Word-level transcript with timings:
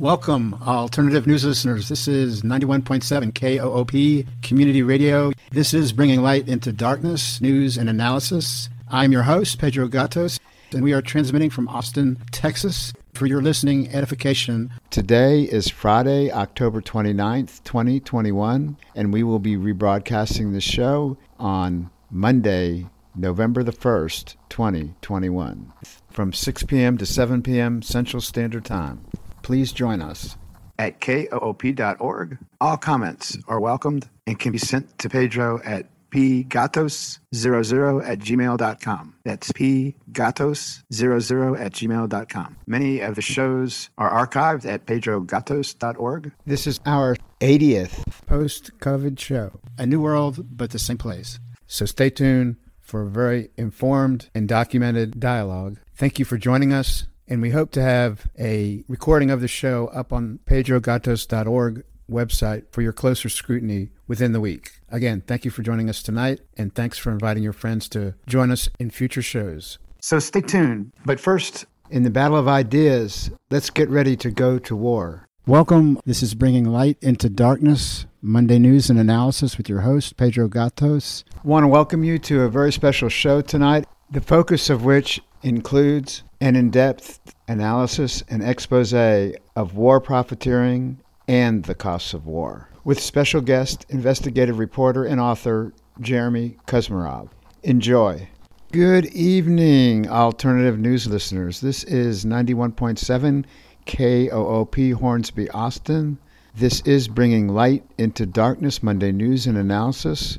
Welcome, 0.00 0.54
alternative 0.66 1.26
news 1.26 1.44
listeners. 1.44 1.90
This 1.90 2.08
is 2.08 2.40
91.7 2.40 3.34
KOOP 3.34 4.26
Community 4.40 4.82
Radio. 4.82 5.30
This 5.50 5.74
is 5.74 5.92
bringing 5.92 6.22
light 6.22 6.48
into 6.48 6.72
darkness, 6.72 7.38
news, 7.42 7.76
and 7.76 7.90
analysis. 7.90 8.70
I'm 8.88 9.12
your 9.12 9.24
host, 9.24 9.58
Pedro 9.58 9.88
Gatos, 9.88 10.40
and 10.72 10.82
we 10.82 10.94
are 10.94 11.02
transmitting 11.02 11.50
from 11.50 11.68
Austin, 11.68 12.18
Texas 12.32 12.94
for 13.12 13.26
your 13.26 13.42
listening 13.42 13.94
edification. 13.94 14.72
Today 14.88 15.42
is 15.42 15.68
Friday, 15.68 16.32
October 16.32 16.80
29th, 16.80 17.62
2021, 17.64 18.78
and 18.94 19.12
we 19.12 19.22
will 19.22 19.38
be 19.38 19.56
rebroadcasting 19.56 20.54
the 20.54 20.62
show 20.62 21.18
on 21.38 21.90
Monday, 22.10 22.86
November 23.14 23.62
the 23.62 23.70
1st, 23.70 24.36
2021, 24.48 25.74
from 26.10 26.32
6 26.32 26.62
p.m. 26.62 26.96
to 26.96 27.04
7 27.04 27.42
p.m. 27.42 27.82
Central 27.82 28.22
Standard 28.22 28.64
Time. 28.64 29.04
Please 29.50 29.72
join 29.72 30.00
us 30.00 30.36
at 30.78 31.00
koop.org. 31.00 32.38
All 32.60 32.76
comments 32.76 33.36
are 33.48 33.58
welcomed 33.58 34.08
and 34.24 34.38
can 34.38 34.52
be 34.52 34.58
sent 34.58 34.96
to 35.00 35.08
Pedro 35.08 35.60
at 35.64 35.88
pgatos00 36.10 38.08
at 38.08 38.20
gmail.com. 38.20 39.14
That's 39.24 39.50
pgatos00 39.50 41.60
at 41.60 41.72
gmail.com. 41.72 42.56
Many 42.68 43.00
of 43.00 43.16
the 43.16 43.22
shows 43.22 43.90
are 43.98 44.24
archived 44.24 44.66
at 44.66 44.86
pedrogatos.org. 44.86 46.32
This 46.46 46.68
is 46.68 46.78
our 46.86 47.16
80th 47.40 48.04
post 48.28 48.78
COVID 48.78 49.18
show. 49.18 49.58
A 49.78 49.84
new 49.84 50.00
world, 50.00 50.56
but 50.56 50.70
the 50.70 50.78
same 50.78 50.98
place. 50.98 51.40
So 51.66 51.86
stay 51.86 52.10
tuned 52.10 52.54
for 52.80 53.02
a 53.02 53.08
very 53.08 53.50
informed 53.56 54.30
and 54.32 54.48
documented 54.48 55.18
dialogue. 55.18 55.80
Thank 55.96 56.20
you 56.20 56.24
for 56.24 56.38
joining 56.38 56.72
us, 56.72 57.06
and 57.30 57.40
we 57.40 57.50
hope 57.50 57.70
to 57.70 57.80
have 57.82 58.26
a 58.38 58.84
recording 58.88 59.30
of 59.30 59.40
the 59.40 59.48
show 59.48 59.86
up 59.94 60.12
on 60.12 60.40
pedrogatos.org 60.46 61.84
website 62.10 62.64
for 62.72 62.82
your 62.82 62.92
closer 62.92 63.28
scrutiny 63.28 63.90
within 64.08 64.32
the 64.32 64.40
week. 64.40 64.72
Again, 64.88 65.22
thank 65.24 65.44
you 65.44 65.50
for 65.52 65.62
joining 65.62 65.88
us 65.88 66.02
tonight, 66.02 66.40
and 66.56 66.74
thanks 66.74 66.98
for 66.98 67.12
inviting 67.12 67.44
your 67.44 67.52
friends 67.52 67.88
to 67.90 68.14
join 68.26 68.50
us 68.50 68.68
in 68.80 68.90
future 68.90 69.22
shows. 69.22 69.78
So 70.00 70.18
stay 70.18 70.40
tuned. 70.40 70.92
But 71.06 71.20
first, 71.20 71.66
in 71.88 72.02
the 72.02 72.10
battle 72.10 72.36
of 72.36 72.48
ideas, 72.48 73.30
let's 73.48 73.70
get 73.70 73.88
ready 73.88 74.16
to 74.16 74.30
go 74.32 74.58
to 74.58 74.74
war. 74.74 75.28
Welcome. 75.46 76.00
This 76.04 76.22
is 76.22 76.34
Bringing 76.34 76.64
Light 76.64 76.98
into 77.00 77.28
Darkness, 77.28 78.06
Monday 78.20 78.58
News 78.58 78.90
and 78.90 78.98
Analysis 78.98 79.56
with 79.56 79.68
your 79.68 79.80
host, 79.80 80.16
Pedro 80.16 80.48
Gatos. 80.48 81.24
I 81.32 81.46
want 81.46 81.64
to 81.64 81.68
welcome 81.68 82.02
you 82.02 82.18
to 82.18 82.42
a 82.42 82.48
very 82.48 82.72
special 82.72 83.08
show 83.08 83.40
tonight, 83.40 83.86
the 84.12 84.20
focus 84.20 84.68
of 84.68 84.84
which 84.84 85.20
includes 85.42 86.24
an 86.40 86.56
in 86.56 86.70
depth 86.70 87.20
analysis 87.46 88.24
and 88.28 88.42
expose 88.42 88.92
of 88.92 89.74
war 89.74 90.00
profiteering 90.00 90.98
and 91.28 91.64
the 91.64 91.74
costs 91.74 92.12
of 92.12 92.26
war 92.26 92.68
with 92.82 92.98
special 92.98 93.40
guest, 93.40 93.86
investigative 93.88 94.58
reporter, 94.58 95.04
and 95.04 95.20
author 95.20 95.72
Jeremy 96.00 96.56
Kuzmarov. 96.66 97.28
Enjoy. 97.62 98.28
Good 98.72 99.06
evening, 99.06 100.08
alternative 100.08 100.78
news 100.78 101.06
listeners. 101.06 101.60
This 101.60 101.84
is 101.84 102.24
91.7 102.24 103.44
KOOP 103.86 104.98
Hornsby, 104.98 105.50
Austin. 105.50 106.18
This 106.56 106.80
is 106.80 107.06
Bringing 107.06 107.48
Light 107.48 107.84
into 107.98 108.26
Darkness 108.26 108.82
Monday 108.82 109.12
News 109.12 109.46
and 109.46 109.56
Analysis 109.56 110.38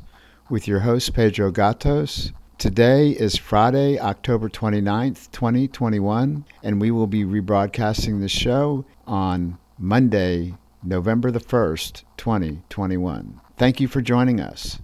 with 0.50 0.68
your 0.68 0.80
host, 0.80 1.14
Pedro 1.14 1.50
Gatos. 1.50 2.32
Today 2.58 3.10
is 3.10 3.36
Friday, 3.36 3.98
October 3.98 4.48
29th, 4.48 5.30
2021, 5.32 6.44
and 6.62 6.80
we 6.80 6.90
will 6.92 7.08
be 7.08 7.24
rebroadcasting 7.24 8.20
the 8.20 8.28
show 8.28 8.84
on 9.06 9.58
Monday, 9.78 10.54
November 10.82 11.32
the 11.32 11.40
1st, 11.40 12.04
2021. 12.16 13.40
Thank 13.56 13.80
you 13.80 13.88
for 13.88 14.00
joining 14.00 14.40
us. 14.40 14.78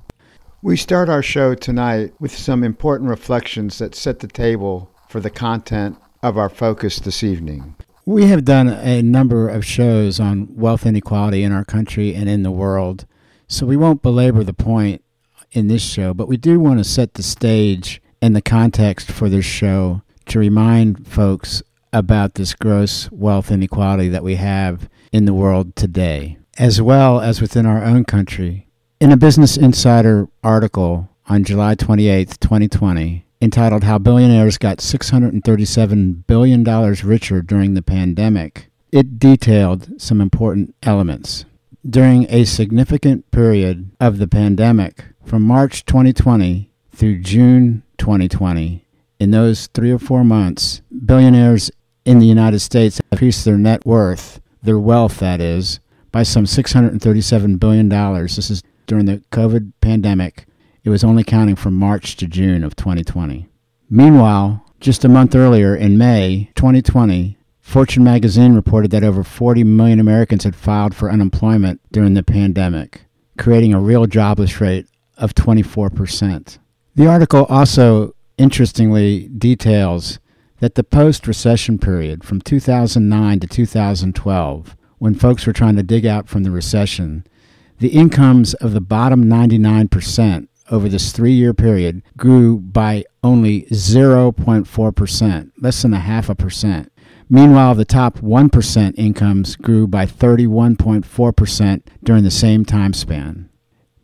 We 0.60 0.76
start 0.76 1.08
our 1.08 1.22
show 1.22 1.54
tonight 1.54 2.14
with 2.18 2.36
some 2.36 2.64
important 2.64 3.10
reflections 3.10 3.78
that 3.78 3.94
set 3.94 4.18
the 4.18 4.26
table 4.26 4.90
for 5.08 5.20
the 5.20 5.30
content 5.30 5.98
of 6.20 6.36
our 6.36 6.48
focus 6.48 6.98
this 6.98 7.22
evening. 7.22 7.76
We 8.04 8.26
have 8.26 8.44
done 8.44 8.68
a 8.68 9.02
number 9.02 9.48
of 9.48 9.64
shows 9.64 10.18
on 10.18 10.48
wealth 10.56 10.84
inequality 10.84 11.44
in 11.44 11.52
our 11.52 11.64
country 11.64 12.12
and 12.14 12.28
in 12.28 12.42
the 12.42 12.50
world, 12.50 13.06
so 13.46 13.66
we 13.66 13.76
won't 13.76 14.02
belabor 14.02 14.42
the 14.42 14.52
point 14.52 15.02
in 15.52 15.68
this 15.68 15.82
show, 15.82 16.14
but 16.14 16.28
we 16.28 16.36
do 16.36 16.60
want 16.60 16.78
to 16.78 16.84
set 16.84 17.14
the 17.14 17.22
stage 17.22 18.00
and 18.20 18.34
the 18.34 18.42
context 18.42 19.10
for 19.10 19.28
this 19.28 19.44
show 19.44 20.02
to 20.26 20.38
remind 20.38 21.06
folks 21.06 21.62
about 21.92 22.34
this 22.34 22.54
gross 22.54 23.10
wealth 23.10 23.50
inequality 23.50 24.08
that 24.08 24.24
we 24.24 24.34
have 24.36 24.88
in 25.12 25.24
the 25.24 25.34
world 25.34 25.74
today, 25.74 26.36
as 26.58 26.82
well 26.82 27.20
as 27.20 27.40
within 27.40 27.66
our 27.66 27.82
own 27.82 28.04
country. 28.04 28.68
In 29.00 29.12
a 29.12 29.16
Business 29.16 29.56
Insider 29.56 30.28
article 30.42 31.08
on 31.26 31.44
July 31.44 31.74
28, 31.74 32.38
2020, 32.40 33.24
entitled 33.40 33.84
How 33.84 33.98
Billionaires 33.98 34.58
Got 34.58 34.78
$637 34.78 36.26
Billion 36.26 36.64
Richer 36.64 37.42
During 37.42 37.74
the 37.74 37.82
Pandemic, 37.82 38.70
it 38.90 39.18
detailed 39.18 40.00
some 40.00 40.20
important 40.20 40.74
elements. 40.82 41.44
During 41.88 42.26
a 42.28 42.44
significant 42.44 43.30
period 43.30 43.90
of 44.00 44.18
the 44.18 44.28
pandemic, 44.28 45.04
from 45.28 45.42
March 45.42 45.84
2020 45.84 46.70
through 46.90 47.18
June 47.18 47.82
2020, 47.98 48.86
in 49.20 49.30
those 49.30 49.66
three 49.68 49.90
or 49.90 49.98
four 49.98 50.24
months, 50.24 50.80
billionaires 51.04 51.70
in 52.06 52.18
the 52.18 52.26
United 52.26 52.60
States 52.60 53.00
increased 53.12 53.44
their 53.44 53.58
net 53.58 53.84
worth 53.84 54.40
their 54.62 54.78
wealth, 54.78 55.18
that 55.18 55.40
is, 55.40 55.80
by 56.10 56.22
some 56.22 56.44
$637 56.44 57.60
billion. 57.60 57.88
This 57.88 58.50
is 58.50 58.62
during 58.86 59.04
the 59.04 59.22
COVID 59.30 59.72
pandemic. 59.80 60.46
It 60.82 60.90
was 60.90 61.04
only 61.04 61.24
counting 61.24 61.56
from 61.56 61.74
March 61.74 62.16
to 62.16 62.26
June 62.26 62.64
of 62.64 62.74
2020. 62.74 63.46
Meanwhile, 63.90 64.64
just 64.80 65.04
a 65.04 65.08
month 65.08 65.34
earlier, 65.34 65.76
in 65.76 65.98
May 65.98 66.50
2020, 66.54 67.36
Fortune 67.60 68.02
magazine 68.02 68.54
reported 68.54 68.90
that 68.92 69.04
over 69.04 69.22
40 69.22 69.62
million 69.62 70.00
Americans 70.00 70.44
had 70.44 70.56
filed 70.56 70.94
for 70.94 71.12
unemployment 71.12 71.82
during 71.92 72.14
the 72.14 72.22
pandemic, 72.22 73.02
creating 73.36 73.74
a 73.74 73.80
real 73.80 74.06
jobless 74.06 74.58
rate 74.58 74.86
of 75.18 75.34
24%. 75.34 76.58
The 76.94 77.06
article 77.06 77.44
also 77.46 78.14
interestingly 78.38 79.28
details 79.28 80.18
that 80.60 80.74
the 80.74 80.84
post 80.84 81.26
recession 81.26 81.78
period 81.78 82.24
from 82.24 82.40
2009 82.40 83.40
to 83.40 83.46
2012, 83.46 84.76
when 84.98 85.14
folks 85.14 85.46
were 85.46 85.52
trying 85.52 85.76
to 85.76 85.82
dig 85.82 86.06
out 86.06 86.28
from 86.28 86.42
the 86.42 86.50
recession, 86.50 87.24
the 87.78 87.88
incomes 87.88 88.54
of 88.54 88.72
the 88.72 88.80
bottom 88.80 89.24
99% 89.24 90.48
over 90.70 90.88
this 90.88 91.12
three 91.12 91.32
year 91.32 91.54
period 91.54 92.02
grew 92.16 92.58
by 92.58 93.04
only 93.22 93.62
0.4%, 93.70 95.50
less 95.60 95.82
than 95.82 95.94
a 95.94 96.00
half 96.00 96.28
a 96.28 96.34
percent. 96.34 96.92
Meanwhile, 97.30 97.74
the 97.74 97.84
top 97.84 98.18
1% 98.18 98.94
incomes 98.98 99.56
grew 99.56 99.86
by 99.86 100.06
31.4% 100.06 101.82
during 102.02 102.24
the 102.24 102.30
same 102.30 102.64
time 102.64 102.94
span. 102.94 103.48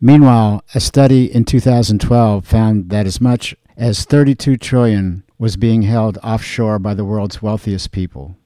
Meanwhile, 0.01 0.63
a 0.73 0.79
study 0.79 1.33
in 1.33 1.45
2012 1.45 2.45
found 2.45 2.89
that 2.89 3.05
as 3.05 3.21
much 3.21 3.55
as 3.77 4.05
32 4.05 4.57
trillion 4.57 5.23
was 5.37 5.57
being 5.57 5.83
held 5.83 6.17
offshore 6.23 6.79
by 6.79 6.93
the 6.93 7.05
world's 7.05 7.41
wealthiest 7.41 7.91
people. 7.91 8.37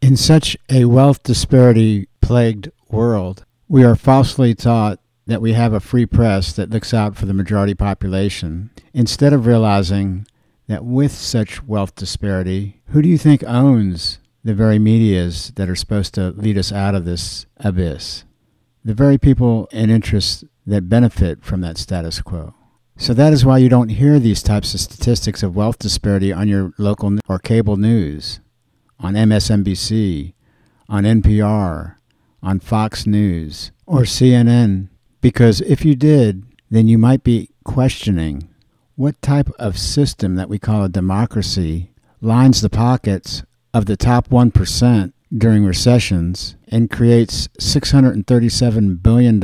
In 0.00 0.16
such 0.16 0.56
a 0.70 0.86
wealth 0.86 1.22
disparity 1.22 2.08
plagued 2.20 2.70
world, 2.90 3.44
we 3.68 3.84
are 3.84 3.96
falsely 3.96 4.54
taught 4.54 4.98
that 5.26 5.40
we 5.40 5.52
have 5.52 5.72
a 5.72 5.80
free 5.80 6.06
press 6.06 6.52
that 6.52 6.70
looks 6.70 6.92
out 6.92 7.16
for 7.16 7.26
the 7.26 7.34
majority 7.34 7.74
population, 7.74 8.70
instead 8.92 9.32
of 9.32 9.46
realizing 9.46 10.26
that 10.66 10.84
with 10.84 11.12
such 11.12 11.62
wealth 11.64 11.94
disparity, 11.94 12.80
who 12.86 13.02
do 13.02 13.08
you 13.08 13.18
think 13.18 13.44
owns 13.44 14.18
the 14.42 14.54
very 14.54 14.78
medias 14.78 15.52
that 15.56 15.68
are 15.68 15.76
supposed 15.76 16.14
to 16.14 16.30
lead 16.30 16.58
us 16.58 16.72
out 16.72 16.94
of 16.94 17.04
this 17.04 17.46
abyss? 17.58 18.24
The 18.84 18.94
very 18.94 19.18
people 19.18 19.68
and 19.72 19.90
interests 19.90 20.42
that 20.70 20.88
benefit 20.88 21.44
from 21.44 21.60
that 21.60 21.76
status 21.78 22.22
quo. 22.22 22.54
So 22.96 23.14
that 23.14 23.32
is 23.32 23.44
why 23.44 23.58
you 23.58 23.68
don't 23.68 23.88
hear 23.88 24.18
these 24.18 24.42
types 24.42 24.74
of 24.74 24.80
statistics 24.80 25.42
of 25.42 25.56
wealth 25.56 25.78
disparity 25.78 26.32
on 26.32 26.48
your 26.48 26.72
local 26.78 27.18
or 27.28 27.38
cable 27.38 27.76
news, 27.76 28.40
on 28.98 29.14
MSNBC, 29.14 30.34
on 30.88 31.04
NPR, 31.04 31.96
on 32.42 32.60
Fox 32.60 33.06
News, 33.06 33.72
or 33.86 34.02
CNN, 34.02 34.88
because 35.20 35.60
if 35.62 35.84
you 35.84 35.94
did, 35.94 36.44
then 36.70 36.88
you 36.88 36.98
might 36.98 37.24
be 37.24 37.50
questioning 37.64 38.48
what 38.96 39.20
type 39.22 39.48
of 39.58 39.78
system 39.78 40.34
that 40.34 40.48
we 40.48 40.58
call 40.58 40.84
a 40.84 40.88
democracy 40.88 41.92
lines 42.20 42.60
the 42.60 42.70
pockets 42.70 43.42
of 43.72 43.86
the 43.86 43.96
top 43.96 44.28
1% 44.28 45.12
during 45.36 45.64
recessions 45.64 46.56
and 46.68 46.90
creates 46.90 47.48
$637 47.58 49.02
billion 49.02 49.40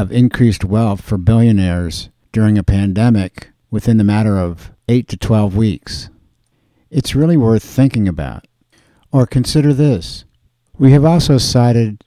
of 0.00 0.10
increased 0.10 0.64
wealth 0.64 1.02
for 1.02 1.18
billionaires 1.18 2.08
during 2.32 2.56
a 2.56 2.62
pandemic 2.62 3.50
within 3.70 3.98
the 3.98 4.04
matter 4.04 4.38
of 4.38 4.72
8 4.88 5.06
to 5.08 5.16
12 5.16 5.54
weeks. 5.54 6.08
It's 6.90 7.14
really 7.14 7.36
worth 7.36 7.62
thinking 7.62 8.08
about. 8.08 8.46
Or 9.12 9.26
consider 9.26 9.74
this 9.74 10.24
We 10.78 10.92
have 10.92 11.04
also 11.04 11.36
cited 11.36 12.02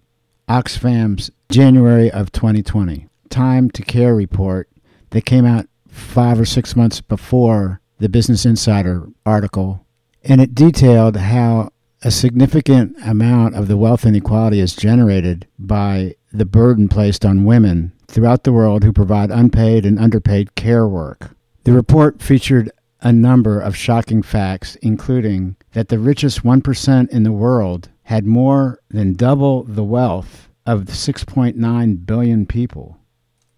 Oxfam's 0.47 1.29
January 1.49 2.09
of 2.09 2.31
2020 2.31 3.07
Time 3.29 3.69
to 3.71 3.83
Care 3.83 4.15
report 4.15 4.69
that 5.11 5.25
came 5.25 5.45
out 5.45 5.67
five 5.87 6.39
or 6.39 6.45
six 6.45 6.75
months 6.75 6.99
before 6.99 7.79
the 7.99 8.09
Business 8.09 8.45
Insider 8.45 9.07
article, 9.25 9.85
and 10.23 10.41
it 10.41 10.55
detailed 10.55 11.15
how 11.17 11.69
a 12.05 12.11
significant 12.11 12.97
amount 13.05 13.55
of 13.55 13.69
the 13.69 13.77
wealth 13.77 14.05
inequality 14.05 14.59
is 14.59 14.75
generated 14.75 15.47
by 15.57 16.13
the 16.33 16.45
burden 16.45 16.89
placed 16.89 17.25
on 17.25 17.45
women 17.45 17.93
throughout 18.07 18.43
the 18.43 18.51
world 18.51 18.83
who 18.83 18.91
provide 18.91 19.31
unpaid 19.31 19.85
and 19.85 19.97
underpaid 19.97 20.53
care 20.55 20.85
work. 20.85 21.31
The 21.63 21.71
report 21.71 22.21
featured 22.21 22.69
a 22.99 23.13
number 23.13 23.59
of 23.59 23.77
shocking 23.77 24.21
facts, 24.21 24.75
including 24.81 25.55
that 25.71 25.87
the 25.87 25.97
richest 25.97 26.43
1% 26.43 27.09
in 27.09 27.23
the 27.23 27.31
world 27.31 27.89
had 28.03 28.25
more 28.25 28.79
than 28.89 29.13
double 29.13 29.63
the 29.63 29.83
wealth 29.83 30.49
of 30.65 30.85
6.9 30.85 32.05
billion 32.05 32.45
people. 32.45 32.97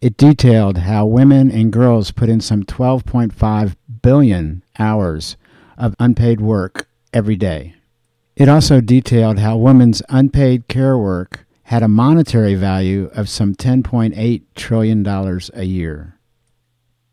It 0.01 0.18
detailed 0.18 0.80
how 0.80 1.07
women 1.07 1.50
and 1.50 1.74
girls 1.74 2.12
put 2.12 2.30
in 2.30 2.41
some 2.41 2.63
12.5 2.63 3.75
billion 4.03 4.63
hours 4.77 5.36
of 5.80 5.95
unpaid 6.00 6.41
work 6.41 6.88
every 7.12 7.36
day. 7.36 7.74
It 8.36 8.50
also 8.50 8.82
detailed 8.82 9.40
how 9.40 9.56
women's 9.56 10.02
unpaid 10.10 10.68
care 10.68 10.98
work 10.98 11.46
had 11.64 11.82
a 11.82 11.88
monetary 11.88 12.56
value 12.56 13.10
of 13.14 13.30
some 13.30 13.56
$10.8 13.56 14.44
trillion 14.56 15.08
a 15.54 15.64
year. 15.64 16.20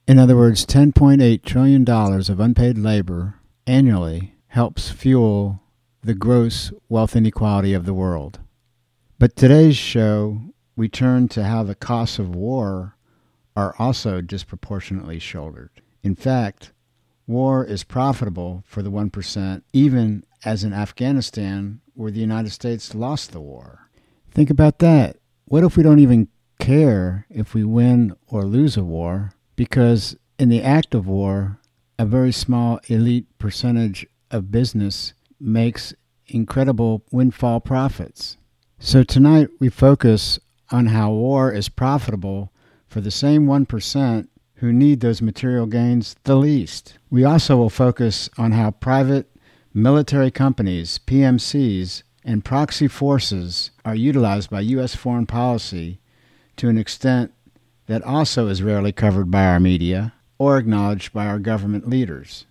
In 0.08 0.18
other 0.18 0.36
words, 0.36 0.66
$10.8 0.66 1.44
trillion 1.44 1.88
of 1.88 2.40
unpaid 2.40 2.76
labor 2.76 3.36
annually 3.68 4.34
helps 4.48 4.90
fuel 4.90 5.60
the 6.02 6.14
gross 6.14 6.72
wealth 6.88 7.14
inequality 7.14 7.72
of 7.72 7.86
the 7.86 7.94
world. 7.94 8.40
But 9.20 9.36
today's 9.36 9.76
show, 9.76 10.40
we 10.74 10.88
turn 10.88 11.28
to 11.28 11.44
how 11.44 11.62
the 11.62 11.76
costs 11.76 12.18
of 12.18 12.34
war 12.34 12.96
are 13.54 13.76
also 13.78 14.20
disproportionately 14.20 15.20
shouldered. 15.20 15.70
In 16.02 16.16
fact, 16.16 16.72
war 17.28 17.64
is 17.64 17.84
profitable 17.84 18.64
for 18.66 18.82
the 18.82 18.90
1%, 18.90 19.62
even 19.72 20.24
as 20.44 20.64
in 20.64 20.72
Afghanistan, 20.72 21.80
where 21.94 22.10
the 22.10 22.20
United 22.20 22.50
States 22.50 22.94
lost 22.94 23.32
the 23.32 23.40
war. 23.40 23.88
Think 24.30 24.50
about 24.50 24.78
that. 24.78 25.18
What 25.44 25.64
if 25.64 25.76
we 25.76 25.82
don't 25.82 25.98
even 26.00 26.28
care 26.58 27.26
if 27.28 27.54
we 27.54 27.64
win 27.64 28.14
or 28.26 28.44
lose 28.44 28.76
a 28.76 28.84
war? 28.84 29.34
Because 29.56 30.16
in 30.38 30.48
the 30.48 30.62
act 30.62 30.94
of 30.94 31.06
war, 31.06 31.58
a 31.98 32.06
very 32.06 32.32
small 32.32 32.80
elite 32.86 33.26
percentage 33.38 34.06
of 34.30 34.50
business 34.50 35.12
makes 35.38 35.94
incredible 36.26 37.04
windfall 37.10 37.60
profits. 37.60 38.36
So 38.78 39.02
tonight 39.02 39.48
we 39.60 39.68
focus 39.68 40.40
on 40.70 40.86
how 40.86 41.10
war 41.10 41.52
is 41.52 41.68
profitable 41.68 42.52
for 42.88 43.00
the 43.00 43.10
same 43.10 43.46
1% 43.46 44.28
who 44.56 44.72
need 44.72 45.00
those 45.00 45.20
material 45.20 45.66
gains 45.66 46.16
the 46.24 46.36
least. 46.36 46.98
We 47.10 47.24
also 47.24 47.56
will 47.56 47.70
focus 47.70 48.30
on 48.38 48.52
how 48.52 48.70
private 48.70 49.28
military 49.74 50.30
companies, 50.30 51.00
PMCs, 51.06 52.02
and 52.24 52.44
proxy 52.44 52.88
forces 52.88 53.70
are 53.84 53.94
utilized 53.94 54.50
by 54.50 54.60
U.S. 54.60 54.94
foreign 54.94 55.26
policy 55.26 55.98
to 56.56 56.68
an 56.68 56.78
extent 56.78 57.32
that 57.86 58.02
also 58.02 58.48
is 58.48 58.62
rarely 58.62 58.92
covered 58.92 59.30
by 59.30 59.44
our 59.44 59.58
media 59.60 60.14
or 60.38 60.58
acknowledged 60.58 61.12
by 61.12 61.26
our 61.26 61.38
government 61.38 61.88
leaders. 61.88 62.46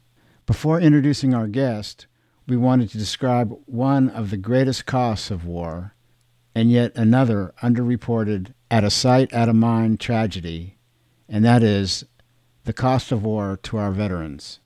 Before 0.45 0.79
introducing 0.79 1.33
our 1.33 1.47
guest, 1.47 2.07
we 2.47 2.57
wanted 2.57 2.89
to 2.89 2.97
describe 2.97 3.57
one 3.65 4.09
of 4.09 4.29
the 4.29 4.37
greatest 4.37 4.85
costs 4.85 5.31
of 5.31 5.45
war, 5.45 5.93
and 6.53 6.71
yet 6.71 6.91
another 6.95 7.53
underreported 7.61 8.53
at 8.69 8.83
a 8.83 8.89
sight, 8.89 9.31
at 9.31 9.47
a 9.47 9.53
mind 9.53 9.99
tragedy, 9.99 10.77
and 11.29 11.45
that 11.45 11.63
is 11.63 12.03
the 12.65 12.73
cost 12.73 13.11
of 13.11 13.23
war 13.23 13.57
to 13.63 13.77
our 13.77 13.91
veterans. 13.91 14.59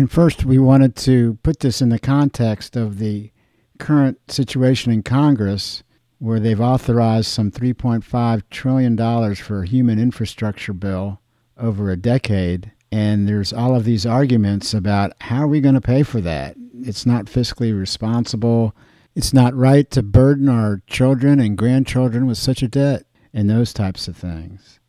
And 0.00 0.10
first, 0.10 0.46
we 0.46 0.58
wanted 0.58 0.96
to 0.96 1.34
put 1.42 1.60
this 1.60 1.82
in 1.82 1.90
the 1.90 1.98
context 1.98 2.74
of 2.74 2.98
the 2.98 3.32
current 3.78 4.18
situation 4.30 4.90
in 4.90 5.02
Congress, 5.02 5.82
where 6.18 6.40
they've 6.40 6.58
authorized 6.58 7.26
some 7.26 7.50
$3.5 7.50 8.42
trillion 8.48 8.96
for 9.34 9.62
a 9.62 9.66
human 9.66 9.98
infrastructure 9.98 10.72
bill 10.72 11.20
over 11.58 11.90
a 11.90 11.98
decade. 11.98 12.72
And 12.90 13.28
there's 13.28 13.52
all 13.52 13.76
of 13.76 13.84
these 13.84 14.06
arguments 14.06 14.72
about 14.72 15.12
how 15.20 15.42
are 15.42 15.48
we 15.48 15.60
going 15.60 15.74
to 15.74 15.82
pay 15.82 16.02
for 16.02 16.22
that? 16.22 16.56
It's 16.80 17.04
not 17.04 17.26
fiscally 17.26 17.78
responsible. 17.78 18.74
It's 19.14 19.34
not 19.34 19.54
right 19.54 19.90
to 19.90 20.02
burden 20.02 20.48
our 20.48 20.80
children 20.86 21.40
and 21.40 21.58
grandchildren 21.58 22.26
with 22.26 22.38
such 22.38 22.62
a 22.62 22.68
debt 22.68 23.04
and 23.34 23.50
those 23.50 23.74
types 23.74 24.08
of 24.08 24.16
things. 24.16 24.80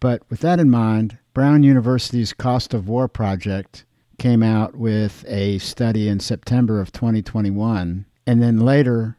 But 0.00 0.28
with 0.28 0.40
that 0.40 0.58
in 0.58 0.68
mind, 0.68 1.18
Brown 1.32 1.62
University's 1.62 2.32
Cost 2.32 2.74
of 2.74 2.88
War 2.88 3.06
project 3.06 3.84
came 4.20 4.42
out 4.42 4.76
with 4.76 5.24
a 5.26 5.56
study 5.58 6.06
in 6.06 6.20
September 6.20 6.78
of 6.78 6.92
2021. 6.92 8.04
And 8.26 8.42
then 8.42 8.60
later, 8.60 9.16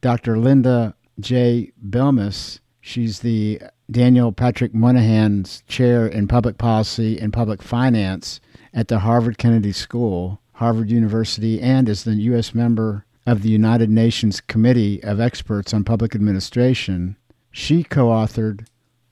Dr. 0.00 0.38
Linda 0.38 0.94
J. 1.20 1.70
Bilmes, 1.90 2.60
she's 2.80 3.20
the 3.20 3.60
Daniel 3.90 4.32
Patrick 4.32 4.72
Moynihan's 4.72 5.62
chair 5.68 6.06
in 6.06 6.28
public 6.28 6.56
policy 6.56 7.18
and 7.20 7.30
public 7.30 7.62
finance 7.62 8.40
at 8.72 8.88
the 8.88 9.00
Harvard 9.00 9.36
Kennedy 9.36 9.72
School, 9.72 10.40
Harvard 10.54 10.90
University, 10.90 11.60
and 11.60 11.86
is 11.86 12.04
the 12.04 12.14
U.S. 12.14 12.54
member 12.54 13.04
of 13.26 13.42
the 13.42 13.50
United 13.50 13.90
Nations 13.90 14.40
Committee 14.40 15.02
of 15.04 15.20
Experts 15.20 15.74
on 15.74 15.84
Public 15.84 16.14
Administration. 16.14 17.16
She 17.50 17.84
co 17.84 18.06
authored 18.06 18.66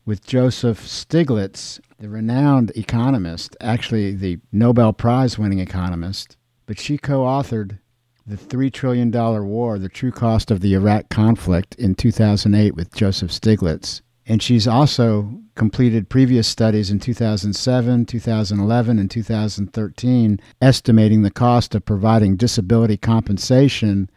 with 0.07 0.27
Joseph 0.27 0.81
Stiglitz, 0.81 1.79
the 1.99 2.09
renowned 2.09 2.73
economist, 2.77 3.57
actually 3.61 4.15
the 4.15 4.39
Nobel 4.53 4.93
Prize 4.93 5.39
winning 5.39 5.61
economist, 5.61 6.37
but 6.67 6.79
she 6.79 6.99
co 6.99 7.23
authored 7.23 7.79
the 8.27 8.37
$3 8.37 8.73
trillion 8.73 9.11
war, 9.11 9.79
the 9.79 9.89
true 9.89 10.11
cost 10.11 10.51
of 10.51 10.61
the 10.61 10.75
Iraq 10.75 11.09
conflict 11.09 11.75
in 11.77 11.95
2008 11.95 12.75
with 12.75 12.95
Joseph 12.95 13.31
Stiglitz. 13.31 14.03
And 14.27 14.43
she's 14.43 14.67
also 14.67 15.41
completed 15.55 16.09
previous 16.09 16.49
studies 16.49 16.91
in 16.91 16.99
2007, 16.99 18.05
2011, 18.05 18.99
and 18.99 19.11
2013, 19.11 20.41
estimating 20.61 21.23
the 21.23 21.31
cost 21.31 21.75
of 21.75 21.85
providing 21.85 22.37
disability 22.37 22.97
compensation 22.97 24.11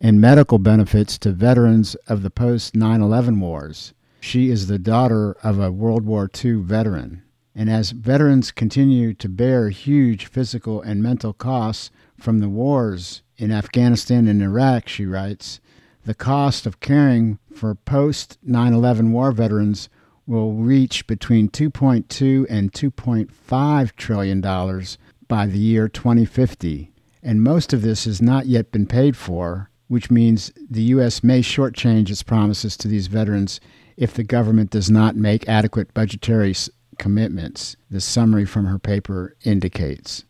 and 0.00 0.20
medical 0.20 0.58
benefits 0.58 1.16
to 1.18 1.30
veterans 1.30 1.94
of 2.08 2.22
the 2.22 2.30
post 2.30 2.74
9 2.74 3.00
11 3.00 3.38
wars. 3.38 3.94
She 4.24 4.50
is 4.50 4.68
the 4.68 4.78
daughter 4.78 5.32
of 5.42 5.58
a 5.58 5.72
World 5.72 6.06
War 6.06 6.30
II 6.42 6.62
veteran. 6.62 7.22
And 7.56 7.68
as 7.68 7.90
veterans 7.90 8.52
continue 8.52 9.14
to 9.14 9.28
bear 9.28 9.68
huge 9.70 10.26
physical 10.26 10.80
and 10.80 11.02
mental 11.02 11.32
costs 11.32 11.90
from 12.16 12.38
the 12.38 12.48
wars 12.48 13.22
in 13.36 13.50
Afghanistan 13.50 14.28
and 14.28 14.40
Iraq, 14.40 14.88
she 14.88 15.06
writes, 15.06 15.60
the 16.04 16.14
cost 16.14 16.66
of 16.66 16.78
caring 16.78 17.40
for 17.52 17.74
post 17.74 18.38
9 18.44 18.72
11 18.72 19.10
war 19.10 19.32
veterans 19.32 19.88
will 20.24 20.52
reach 20.52 21.04
between 21.08 21.48
2.2 21.48 22.46
and 22.48 22.72
2.5 22.72 23.92
trillion 23.96 24.40
dollars 24.40 24.98
by 25.26 25.46
the 25.46 25.58
year 25.58 25.88
2050, 25.88 26.92
and 27.24 27.42
most 27.42 27.72
of 27.72 27.82
this 27.82 28.04
has 28.04 28.22
not 28.22 28.46
yet 28.46 28.70
been 28.70 28.86
paid 28.86 29.16
for, 29.16 29.68
which 29.92 30.10
means 30.10 30.50
the 30.70 30.84
U.S. 30.84 31.22
may 31.22 31.42
shortchange 31.42 32.08
its 32.08 32.22
promises 32.22 32.78
to 32.78 32.88
these 32.88 33.08
veterans 33.08 33.60
if 33.98 34.14
the 34.14 34.24
government 34.24 34.70
does 34.70 34.90
not 34.90 35.16
make 35.16 35.46
adequate 35.46 35.92
budgetary 35.92 36.54
commitments, 36.98 37.76
the 37.90 38.00
summary 38.00 38.46
from 38.46 38.64
her 38.64 38.78
paper 38.78 39.36
indicates. 39.44 40.24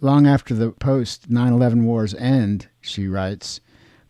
Long 0.00 0.28
after 0.28 0.54
the 0.54 0.70
post 0.70 1.28
9 1.28 1.52
11 1.52 1.84
wars 1.84 2.14
end, 2.14 2.68
she 2.80 3.08
writes, 3.08 3.60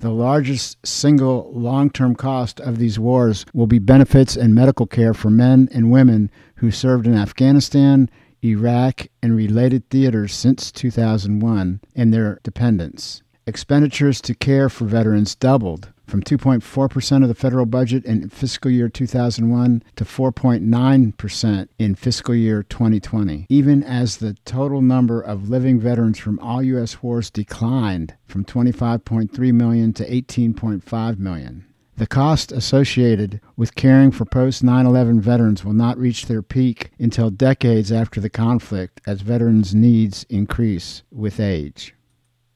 the 0.00 0.10
largest 0.10 0.76
single 0.86 1.50
long 1.54 1.88
term 1.88 2.14
cost 2.14 2.60
of 2.60 2.76
these 2.76 2.98
wars 2.98 3.46
will 3.54 3.66
be 3.66 3.78
benefits 3.78 4.36
and 4.36 4.54
medical 4.54 4.86
care 4.86 5.14
for 5.14 5.30
men 5.30 5.70
and 5.72 5.90
women 5.90 6.30
who 6.56 6.70
served 6.70 7.06
in 7.06 7.14
Afghanistan, 7.14 8.10
Iraq, 8.44 9.06
and 9.22 9.34
related 9.34 9.88
theaters 9.88 10.34
since 10.34 10.70
2001 10.70 11.80
and 11.96 12.12
their 12.12 12.38
dependents. 12.42 13.22
Expenditures 13.50 14.20
to 14.20 14.32
care 14.32 14.68
for 14.68 14.84
veterans 14.84 15.34
doubled 15.34 15.88
from 16.06 16.22
2.4% 16.22 17.22
of 17.22 17.28
the 17.28 17.34
federal 17.34 17.66
budget 17.66 18.04
in 18.04 18.28
fiscal 18.28 18.70
year 18.70 18.88
2001 18.88 19.82
to 19.96 20.04
4.9% 20.04 21.68
in 21.76 21.94
fiscal 21.96 22.32
year 22.36 22.62
2020, 22.62 23.46
even 23.48 23.82
as 23.82 24.18
the 24.18 24.34
total 24.44 24.80
number 24.80 25.20
of 25.20 25.48
living 25.48 25.80
veterans 25.80 26.16
from 26.16 26.38
all 26.38 26.62
U.S. 26.62 27.02
wars 27.02 27.28
declined 27.28 28.14
from 28.24 28.44
25.3 28.44 29.52
million 29.52 29.92
to 29.94 30.08
18.5 30.08 31.18
million. 31.18 31.66
The 31.96 32.06
cost 32.06 32.52
associated 32.52 33.40
with 33.56 33.74
caring 33.74 34.12
for 34.12 34.26
post 34.26 34.62
9 34.62 34.86
11 34.86 35.20
veterans 35.20 35.64
will 35.64 35.72
not 35.72 35.98
reach 35.98 36.26
their 36.26 36.40
peak 36.40 36.92
until 37.00 37.30
decades 37.30 37.90
after 37.90 38.20
the 38.20 38.30
conflict 38.30 39.00
as 39.08 39.22
veterans' 39.22 39.74
needs 39.74 40.24
increase 40.28 41.02
with 41.10 41.40
age. 41.40 41.96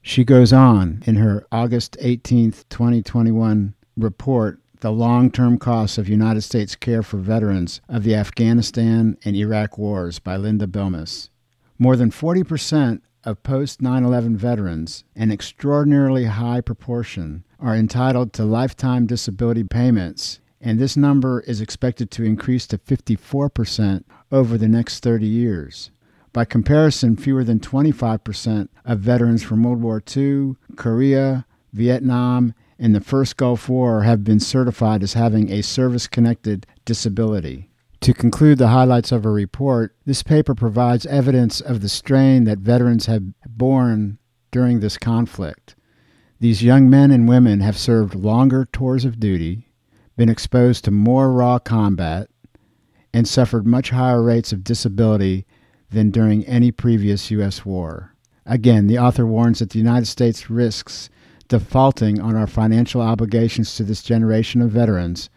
She 0.06 0.22
goes 0.22 0.52
on 0.52 1.02
in 1.06 1.16
her 1.16 1.46
August 1.50 1.96
18, 1.98 2.52
2021 2.68 3.72
report 3.96 4.60
the 4.80 4.92
long 4.92 5.30
term 5.30 5.56
costs 5.56 5.96
of 5.96 6.10
United 6.10 6.42
States 6.42 6.76
care 6.76 7.02
for 7.02 7.16
veterans 7.16 7.80
of 7.88 8.02
the 8.02 8.14
Afghanistan 8.14 9.16
and 9.24 9.34
Iraq 9.34 9.78
wars 9.78 10.18
by 10.18 10.36
Linda 10.36 10.66
Bilmes. 10.66 11.30
More 11.78 11.96
than 11.96 12.10
40% 12.10 13.00
of 13.24 13.42
post 13.42 13.80
9 13.80 14.04
11 14.04 14.36
veterans, 14.36 15.04
an 15.16 15.32
extraordinarily 15.32 16.26
high 16.26 16.60
proportion, 16.60 17.42
are 17.58 17.74
entitled 17.74 18.34
to 18.34 18.44
lifetime 18.44 19.06
disability 19.06 19.64
payments, 19.64 20.38
and 20.60 20.78
this 20.78 20.98
number 20.98 21.40
is 21.40 21.62
expected 21.62 22.10
to 22.10 22.24
increase 22.24 22.66
to 22.66 22.76
54% 22.76 24.04
over 24.30 24.58
the 24.58 24.68
next 24.68 25.02
30 25.02 25.26
years. 25.26 25.90
By 26.34 26.44
comparison, 26.44 27.16
fewer 27.16 27.44
than 27.44 27.60
25% 27.60 28.68
of 28.84 28.98
veterans 28.98 29.44
from 29.44 29.62
World 29.62 29.80
War 29.80 30.02
II, 30.14 30.56
Korea, 30.74 31.46
Vietnam, 31.72 32.54
and 32.76 32.92
the 32.92 33.00
first 33.00 33.36
Gulf 33.36 33.68
War 33.68 34.02
have 34.02 34.24
been 34.24 34.40
certified 34.40 35.04
as 35.04 35.12
having 35.12 35.52
a 35.52 35.62
service 35.62 36.08
connected 36.08 36.66
disability. 36.84 37.70
To 38.00 38.12
conclude 38.12 38.58
the 38.58 38.68
highlights 38.68 39.12
of 39.12 39.24
a 39.24 39.30
report, 39.30 39.94
this 40.06 40.24
paper 40.24 40.56
provides 40.56 41.06
evidence 41.06 41.60
of 41.60 41.82
the 41.82 41.88
strain 41.88 42.42
that 42.44 42.58
veterans 42.58 43.06
have 43.06 43.22
borne 43.46 44.18
during 44.50 44.80
this 44.80 44.98
conflict. 44.98 45.76
These 46.40 46.64
young 46.64 46.90
men 46.90 47.12
and 47.12 47.28
women 47.28 47.60
have 47.60 47.78
served 47.78 48.16
longer 48.16 48.64
tours 48.72 49.04
of 49.04 49.20
duty, 49.20 49.68
been 50.16 50.28
exposed 50.28 50.84
to 50.84 50.90
more 50.90 51.32
raw 51.32 51.60
combat, 51.60 52.28
and 53.12 53.28
suffered 53.28 53.68
much 53.68 53.90
higher 53.90 54.20
rates 54.20 54.52
of 54.52 54.64
disability 54.64 55.46
than 55.90 56.10
during 56.10 56.44
any 56.46 56.70
previous 56.70 57.30
U.S. 57.30 57.64
war. 57.64 58.14
Again, 58.46 58.86
the 58.86 58.98
author 58.98 59.26
warns 59.26 59.60
that 59.60 59.70
the 59.70 59.78
United 59.78 60.06
States 60.06 60.50
risks 60.50 61.08
defaulting 61.48 62.20
on 62.20 62.36
our 62.36 62.46
financial 62.46 63.00
obligations 63.00 63.74
to 63.76 63.84
this 63.84 64.02
generation 64.02 64.60
of 64.60 64.70
veterans. 64.70 65.30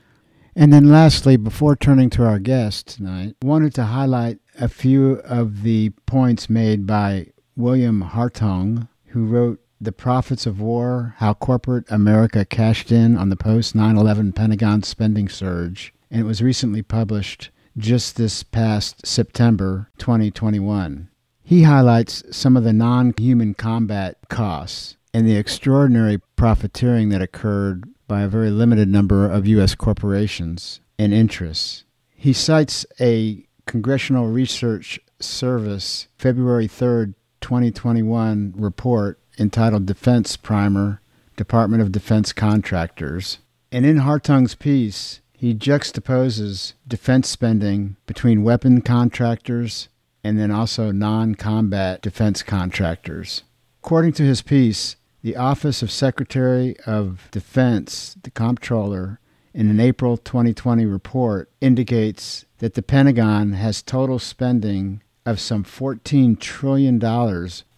And 0.56 0.74
then, 0.74 0.90
lastly, 0.90 1.38
before 1.38 1.76
turning 1.76 2.10
to 2.12 2.26
our 2.26 2.40
guest 2.40 2.88
tonight, 2.88 3.36
I 3.44 3.46
wanted 3.46 3.76
to 3.76 3.86
highlight 3.86 4.40
a 4.60 4.68
few 4.68 5.20
of 5.20 5.62
the 5.62 5.92
points 6.06 6.50
made 6.50 6.88
by 6.88 7.28
William 7.56 8.02
Hartung, 8.02 8.88
who 9.08 9.26
wrote 9.26 9.60
The 9.80 9.92
Profits 9.92 10.46
of 10.46 10.60
War 10.60 11.14
How 11.18 11.36
Corporate 11.36 11.86
America 11.90 12.44
Cashed 12.44 12.92
In 12.92 13.16
on 13.16 13.30
the 13.30 13.36
Post 13.36 13.76
9 13.76 13.98
11 13.98 14.34
Pentagon 14.34 14.82
Spending 14.82 15.30
Surge. 15.30 15.94
And 16.10 16.22
it 16.22 16.26
was 16.26 16.42
recently 16.42 16.82
published 16.82 17.52
just 17.78 18.16
this 18.16 18.44
past 18.44 19.06
September 19.06 19.90
2021. 19.98 21.10
He 21.44 21.64
highlights 21.64 22.24
some 22.36 22.58
of 22.58 22.64
the 22.64 22.74
non 22.74 23.14
human 23.18 23.54
combat 23.54 24.18
costs 24.30 24.98
and 25.14 25.26
the 25.28 25.38
extraordinary 25.38 26.20
profiteering 26.36 27.10
that 27.10 27.22
occurred 27.22 27.88
by 28.08 28.22
a 28.22 28.28
very 28.28 28.50
limited 28.50 28.88
number 28.88 29.30
of 29.30 29.48
U.S. 29.48 29.76
corporations 29.76 30.80
and 31.00 31.14
interests. 31.14 31.84
He 32.16 32.34
cites 32.34 32.86
a 33.00 33.46
Congressional 33.66 34.28
Research 34.28 35.00
Service 35.20 36.08
February 36.18 36.68
3rd, 36.68 37.14
2021 37.42 38.54
report 38.58 39.20
entitled 39.40 39.86
Defense 39.86 40.36
Primer 40.36 41.02
Department 41.36 41.82
of 41.82 41.92
Defense 41.92 42.34
Contractors. 42.34 43.40
And 43.72 43.86
in 43.86 43.98
Hartung's 43.98 44.56
piece, 44.56 45.22
he 45.38 45.54
juxtaposes 45.54 46.74
defense 46.88 47.30
spending 47.30 47.96
between 48.08 48.44
weapon 48.44 48.82
contractors 48.82 49.88
and 50.24 50.38
then 50.40 50.50
also 50.50 50.92
non 50.92 51.36
combat 51.36 52.02
defense 52.02 52.42
contractors. 52.42 53.44
According 53.84 54.14
to 54.14 54.24
his 54.24 54.42
piece, 54.42 54.96
the 55.22 55.36
Office 55.36 55.84
of 55.84 55.92
Secretary 55.92 56.76
of 56.88 57.30
Defense, 57.32 58.18
the 58.24 58.32
comptroller, 58.32 59.20
in 59.54 59.70
an 59.70 59.80
April 59.80 60.18
2020 60.18 60.86
report 60.86 61.52
indicates 61.62 62.46
that 62.58 62.74
the 62.74 62.82
Pentagon 62.82 63.54
has 63.54 63.84
total 63.84 64.18
spending 64.18 65.02
of 65.24 65.40
some 65.40 65.64
$14 65.64 66.40
trillion, 66.40 67.04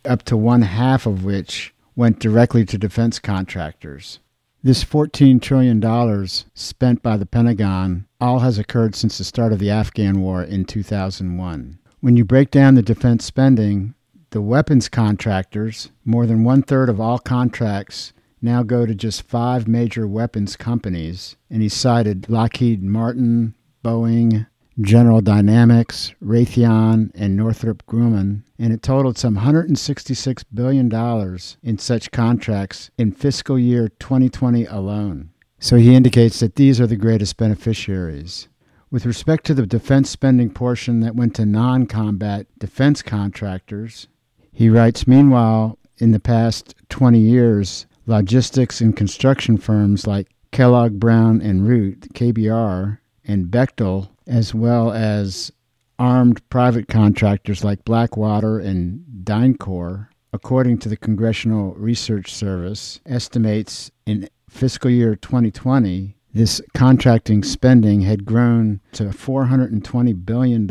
up 0.05 0.23
to 0.23 0.37
one 0.37 0.61
half 0.61 1.05
of 1.05 1.25
which 1.25 1.73
went 1.95 2.19
directly 2.19 2.63
to 2.63 2.77
defense 2.77 3.19
contractors. 3.19 4.19
This 4.61 4.83
$14 4.83 5.41
trillion 5.41 6.27
spent 6.53 7.01
by 7.01 7.15
the 7.15 7.25
Pentagon 7.25 8.07
all 8.19 8.39
has 8.39 8.57
occurred 8.57 8.93
since 8.93 9.17
the 9.17 9.23
start 9.23 9.53
of 9.53 9.59
the 9.59 9.69
Afghan 9.69 10.19
war 10.19 10.43
in 10.43 10.65
2001. 10.65 11.79
When 12.01 12.17
you 12.17 12.25
break 12.25 12.51
down 12.51 12.75
the 12.75 12.81
defense 12.81 13.23
spending, 13.23 13.93
the 14.31 14.41
weapons 14.41 14.89
contractors, 14.89 15.91
more 16.03 16.25
than 16.25 16.43
one 16.43 16.61
third 16.61 16.89
of 16.89 16.99
all 16.99 17.19
contracts 17.19 18.11
now 18.41 18.61
go 18.63 18.85
to 18.85 18.93
just 18.93 19.21
five 19.21 19.65
major 19.65 20.05
weapons 20.05 20.57
companies, 20.57 21.37
and 21.49 21.61
he 21.61 21.69
cited 21.69 22.29
Lockheed 22.29 22.83
Martin, 22.83 23.55
Boeing, 23.81 24.45
General 24.81 25.19
Dynamics, 25.19 26.13
Raytheon, 26.23 27.11
and 27.13 27.35
Northrop 27.35 27.85
Grumman, 27.85 28.43
and 28.57 28.71
it 28.71 28.81
totaled 28.81 29.17
some 29.17 29.37
$166 29.37 30.43
billion 30.53 31.37
in 31.63 31.77
such 31.77 32.11
contracts 32.11 32.89
in 32.97 33.11
fiscal 33.11 33.59
year 33.59 33.89
2020 33.99 34.65
alone. 34.65 35.31
So 35.59 35.75
he 35.75 35.95
indicates 35.95 36.39
that 36.39 36.55
these 36.55 36.79
are 36.79 36.87
the 36.87 36.95
greatest 36.95 37.35
beneficiaries. 37.35 38.47
With 38.89 39.05
respect 39.05 39.45
to 39.47 39.53
the 39.53 39.65
defense 39.67 40.09
spending 40.09 40.49
portion 40.49 41.01
that 41.01 41.15
went 41.15 41.35
to 41.35 41.45
non 41.45 41.85
combat 41.85 42.47
defense 42.57 43.01
contractors, 43.01 44.07
he 44.53 44.69
writes, 44.69 45.05
meanwhile, 45.05 45.77
in 45.97 46.11
the 46.11 46.19
past 46.19 46.73
20 46.87 47.19
years, 47.19 47.85
logistics 48.05 48.79
and 48.79 48.95
construction 48.95 49.57
firms 49.57 50.07
like 50.07 50.29
Kellogg 50.51 50.99
Brown 50.99 51.41
and 51.41 51.67
Root, 51.67 52.13
KBR, 52.13 52.99
and 53.25 53.47
Bechtel, 53.47 54.09
as 54.29 54.53
well 54.53 54.91
as 54.91 55.51
armed 55.97 56.47
private 56.49 56.87
contractors 56.87 57.63
like 57.63 57.83
Blackwater 57.83 58.59
and 58.59 59.03
DynCorp, 59.23 60.07
according 60.31 60.77
to 60.77 60.87
the 60.87 60.95
Congressional 60.95 61.73
Research 61.73 62.33
Service, 62.33 63.01
estimates 63.05 63.91
in 64.05 64.29
fiscal 64.47 64.89
year 64.89 65.15
2020 65.15 66.15
this 66.31 66.61
contracting 66.75 67.43
spending 67.43 68.01
had 68.01 68.23
grown 68.23 68.81
to 68.91 69.05
$420 69.05 70.25
billion, 70.25 70.67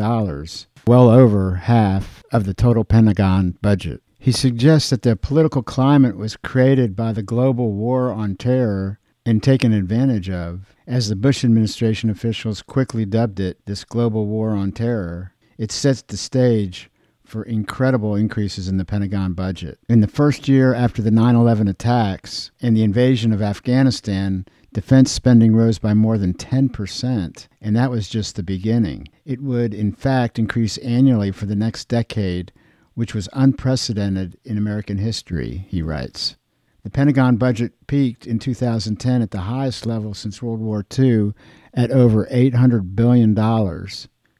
well 0.86 1.10
over 1.10 1.56
half 1.56 2.22
of 2.32 2.44
the 2.44 2.54
total 2.54 2.84
Pentagon 2.84 3.58
budget. 3.60 4.00
He 4.20 4.30
suggests 4.30 4.90
that 4.90 5.02
the 5.02 5.16
political 5.16 5.62
climate 5.62 6.16
was 6.16 6.36
created 6.36 6.94
by 6.94 7.12
the 7.12 7.24
global 7.24 7.72
war 7.72 8.12
on 8.12 8.36
terror 8.36 9.00
and 9.28 9.42
taken 9.42 9.74
advantage 9.74 10.30
of, 10.30 10.74
as 10.86 11.10
the 11.10 11.14
Bush 11.14 11.44
administration 11.44 12.08
officials 12.08 12.62
quickly 12.62 13.04
dubbed 13.04 13.38
it 13.38 13.58
this 13.66 13.84
global 13.84 14.26
war 14.26 14.52
on 14.52 14.72
terror. 14.72 15.34
It 15.58 15.70
sets 15.70 16.00
the 16.00 16.16
stage 16.16 16.88
for 17.24 17.42
incredible 17.42 18.14
increases 18.14 18.68
in 18.68 18.78
the 18.78 18.86
Pentagon 18.86 19.34
budget. 19.34 19.78
In 19.86 20.00
the 20.00 20.06
first 20.06 20.48
year 20.48 20.72
after 20.72 21.02
the 21.02 21.10
9 21.10 21.36
11 21.36 21.68
attacks 21.68 22.52
and 22.62 22.74
the 22.74 22.82
invasion 22.82 23.30
of 23.34 23.42
Afghanistan, 23.42 24.46
Defense 24.72 25.12
spending 25.12 25.54
rose 25.54 25.78
by 25.78 25.92
more 25.92 26.16
than 26.16 26.32
10%, 26.32 27.48
and 27.60 27.76
that 27.76 27.90
was 27.90 28.08
just 28.08 28.36
the 28.36 28.42
beginning. 28.42 29.08
It 29.26 29.42
would, 29.42 29.74
in 29.74 29.92
fact, 29.92 30.38
increase 30.38 30.78
annually 30.78 31.32
for 31.32 31.46
the 31.46 31.56
next 31.56 31.88
decade, 31.88 32.52
which 32.94 33.14
was 33.14 33.28
unprecedented 33.34 34.38
in 34.44 34.56
American 34.56 34.98
history, 34.98 35.66
he 35.68 35.82
writes. 35.82 36.36
The 36.84 36.90
Pentagon 36.90 37.36
budget 37.36 37.72
peaked 37.86 38.26
in 38.26 38.38
2010 38.38 39.22
at 39.22 39.30
the 39.30 39.40
highest 39.40 39.84
level 39.84 40.14
since 40.14 40.42
World 40.42 40.60
War 40.60 40.86
II 40.96 41.32
at 41.74 41.90
over 41.90 42.26
$800 42.26 42.94
billion, 42.94 43.36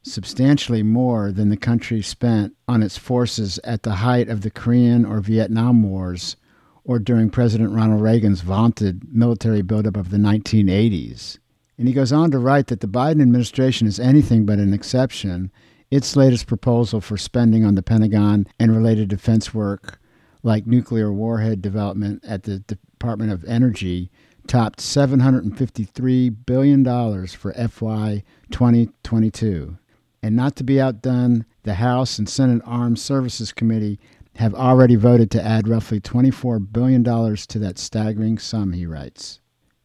substantially 0.03 0.81
more 0.81 1.31
than 1.31 1.49
the 1.49 1.57
country 1.57 2.01
spent 2.01 2.55
on 2.67 2.81
its 2.81 2.97
forces 2.97 3.59
at 3.63 3.83
the 3.83 3.95
height 3.95 4.29
of 4.29 4.41
the 4.41 4.49
Korean 4.49 5.05
or 5.05 5.19
Vietnam 5.19 5.83
Wars 5.83 6.37
or 6.83 6.97
during 6.97 7.29
President 7.29 7.71
Ronald 7.71 8.01
Reagan's 8.01 8.41
vaunted 8.41 9.03
military 9.13 9.61
buildup 9.61 9.95
of 9.95 10.09
the 10.09 10.17
1980s. 10.17 11.37
And 11.77 11.87
he 11.87 11.93
goes 11.93 12.11
on 12.11 12.31
to 12.31 12.39
write 12.39 12.67
that 12.67 12.79
the 12.79 12.87
Biden 12.87 13.21
administration 13.21 13.85
is 13.85 13.99
anything 13.99 14.45
but 14.45 14.59
an 14.59 14.73
exception. 14.73 15.51
Its 15.91 16.15
latest 16.15 16.47
proposal 16.47 16.99
for 16.99 17.15
spending 17.15 17.63
on 17.63 17.75
the 17.75 17.83
Pentagon 17.83 18.47
and 18.59 18.75
related 18.75 19.07
defense 19.07 19.53
work, 19.53 19.99
like 20.43 20.65
nuclear 20.65 21.11
warhead 21.11 21.61
development 21.61 22.23
at 22.25 22.43
the 22.43 22.59
Department 22.59 23.31
of 23.31 23.43
Energy, 23.45 24.09
topped 24.47 24.79
$753 24.79 26.35
billion 26.45 27.27
for 27.27 27.53
FY 27.53 28.23
2022. 28.51 29.77
And 30.21 30.35
not 30.35 30.55
to 30.57 30.63
be 30.63 30.81
outdone, 30.81 31.45
the 31.63 31.75
House 31.75 32.17
and 32.17 32.27
Senate 32.27 32.61
Armed 32.65 32.99
Services 32.99 33.53
Committee 33.53 33.99
have 34.35 34.55
already 34.55 34.95
voted 34.95 35.29
to 35.31 35.45
add 35.45 35.67
roughly 35.67 35.99
$24 35.99 36.71
billion 36.71 37.03
to 37.03 37.59
that 37.59 37.77
staggering 37.77 38.37
sum, 38.37 38.73
he 38.73 38.85
writes. 38.85 39.39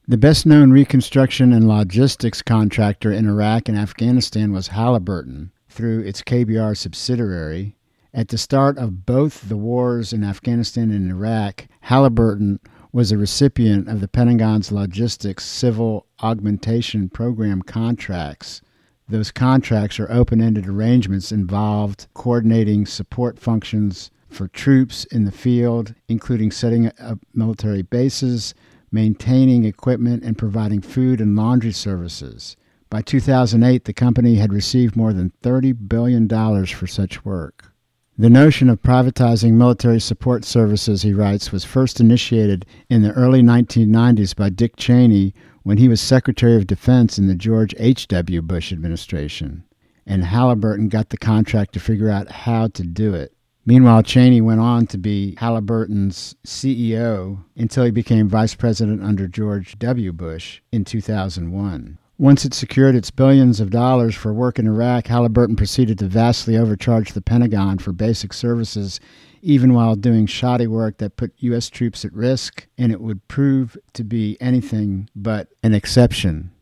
The 0.06 0.18
best 0.18 0.44
known 0.44 0.70
reconstruction 0.70 1.52
and 1.52 1.66
logistics 1.66 2.42
contractor 2.42 3.10
in 3.10 3.28
Iraq 3.28 3.68
and 3.68 3.78
Afghanistan 3.78 4.52
was 4.52 4.68
Halliburton 4.68 5.50
through 5.68 6.00
its 6.00 6.22
KBR 6.22 6.76
subsidiary, 6.76 7.76
At 8.16 8.28
the 8.28 8.38
start 8.38 8.78
of 8.78 9.04
both 9.04 9.48
the 9.48 9.56
wars 9.56 10.12
in 10.12 10.22
Afghanistan 10.22 10.92
and 10.92 11.10
Iraq, 11.10 11.66
Halliburton 11.80 12.60
was 12.92 13.10
a 13.10 13.18
recipient 13.18 13.88
of 13.88 14.00
the 14.00 14.06
Pentagon's 14.06 14.70
Logistics 14.70 15.44
Civil 15.44 16.06
Augmentation 16.22 17.08
Program 17.08 17.60
contracts. 17.60 18.62
Those 19.08 19.32
contracts 19.32 19.98
are 19.98 20.08
open 20.12 20.40
ended 20.40 20.68
arrangements 20.68 21.32
involved 21.32 22.06
coordinating 22.14 22.86
support 22.86 23.40
functions 23.40 24.12
for 24.28 24.46
troops 24.46 25.06
in 25.06 25.24
the 25.24 25.32
field, 25.32 25.96
including 26.06 26.52
setting 26.52 26.92
up 27.00 27.18
military 27.34 27.82
bases, 27.82 28.54
maintaining 28.92 29.64
equipment, 29.64 30.22
and 30.22 30.38
providing 30.38 30.82
food 30.82 31.20
and 31.20 31.34
laundry 31.34 31.72
services. 31.72 32.56
By 32.90 33.02
2008, 33.02 33.86
the 33.86 33.92
company 33.92 34.36
had 34.36 34.52
received 34.52 34.94
more 34.94 35.12
than 35.12 35.32
$30 35.42 35.88
billion 35.88 36.28
for 36.28 36.86
such 36.86 37.24
work. 37.24 37.73
The 38.16 38.30
notion 38.30 38.68
of 38.68 38.80
privatizing 38.80 39.54
military 39.54 39.98
support 39.98 40.44
services, 40.44 41.02
he 41.02 41.12
writes, 41.12 41.50
was 41.50 41.64
first 41.64 41.98
initiated 41.98 42.64
in 42.88 43.02
the 43.02 43.10
early 43.10 43.42
1990s 43.42 44.36
by 44.36 44.50
Dick 44.50 44.76
Cheney 44.76 45.34
when 45.64 45.78
he 45.78 45.88
was 45.88 46.00
Secretary 46.00 46.54
of 46.54 46.68
Defense 46.68 47.18
in 47.18 47.26
the 47.26 47.34
George 47.34 47.74
H.W. 47.76 48.40
Bush 48.42 48.72
administration. 48.72 49.64
And 50.06 50.22
Halliburton 50.22 50.90
got 50.90 51.08
the 51.08 51.16
contract 51.16 51.72
to 51.72 51.80
figure 51.80 52.08
out 52.08 52.30
how 52.30 52.68
to 52.68 52.84
do 52.84 53.14
it. 53.14 53.32
Meanwhile, 53.66 54.04
Cheney 54.04 54.40
went 54.40 54.60
on 54.60 54.86
to 54.88 54.98
be 54.98 55.34
Halliburton's 55.38 56.36
CEO 56.46 57.42
until 57.56 57.84
he 57.84 57.90
became 57.90 58.28
vice 58.28 58.54
president 58.54 59.02
under 59.02 59.26
George 59.26 59.76
W. 59.80 60.12
Bush 60.12 60.60
in 60.70 60.84
2001. 60.84 61.98
Once 62.16 62.44
it 62.44 62.54
secured 62.54 62.94
its 62.94 63.10
billions 63.10 63.58
of 63.58 63.70
dollars 63.70 64.14
for 64.14 64.32
work 64.32 64.60
in 64.60 64.68
Iraq, 64.68 65.08
Halliburton 65.08 65.56
proceeded 65.56 65.98
to 65.98 66.06
vastly 66.06 66.56
overcharge 66.56 67.12
the 67.12 67.20
Pentagon 67.20 67.76
for 67.78 67.92
basic 67.92 68.32
services, 68.32 69.00
even 69.42 69.74
while 69.74 69.96
doing 69.96 70.24
shoddy 70.24 70.68
work 70.68 70.98
that 70.98 71.16
put 71.16 71.32
U.S. 71.38 71.68
troops 71.68 72.04
at 72.04 72.12
risk, 72.12 72.68
and 72.78 72.92
it 72.92 73.00
would 73.00 73.26
prove 73.26 73.76
to 73.94 74.04
be 74.04 74.36
anything 74.40 75.08
but 75.16 75.48
an 75.64 75.74
exception. 75.74 76.52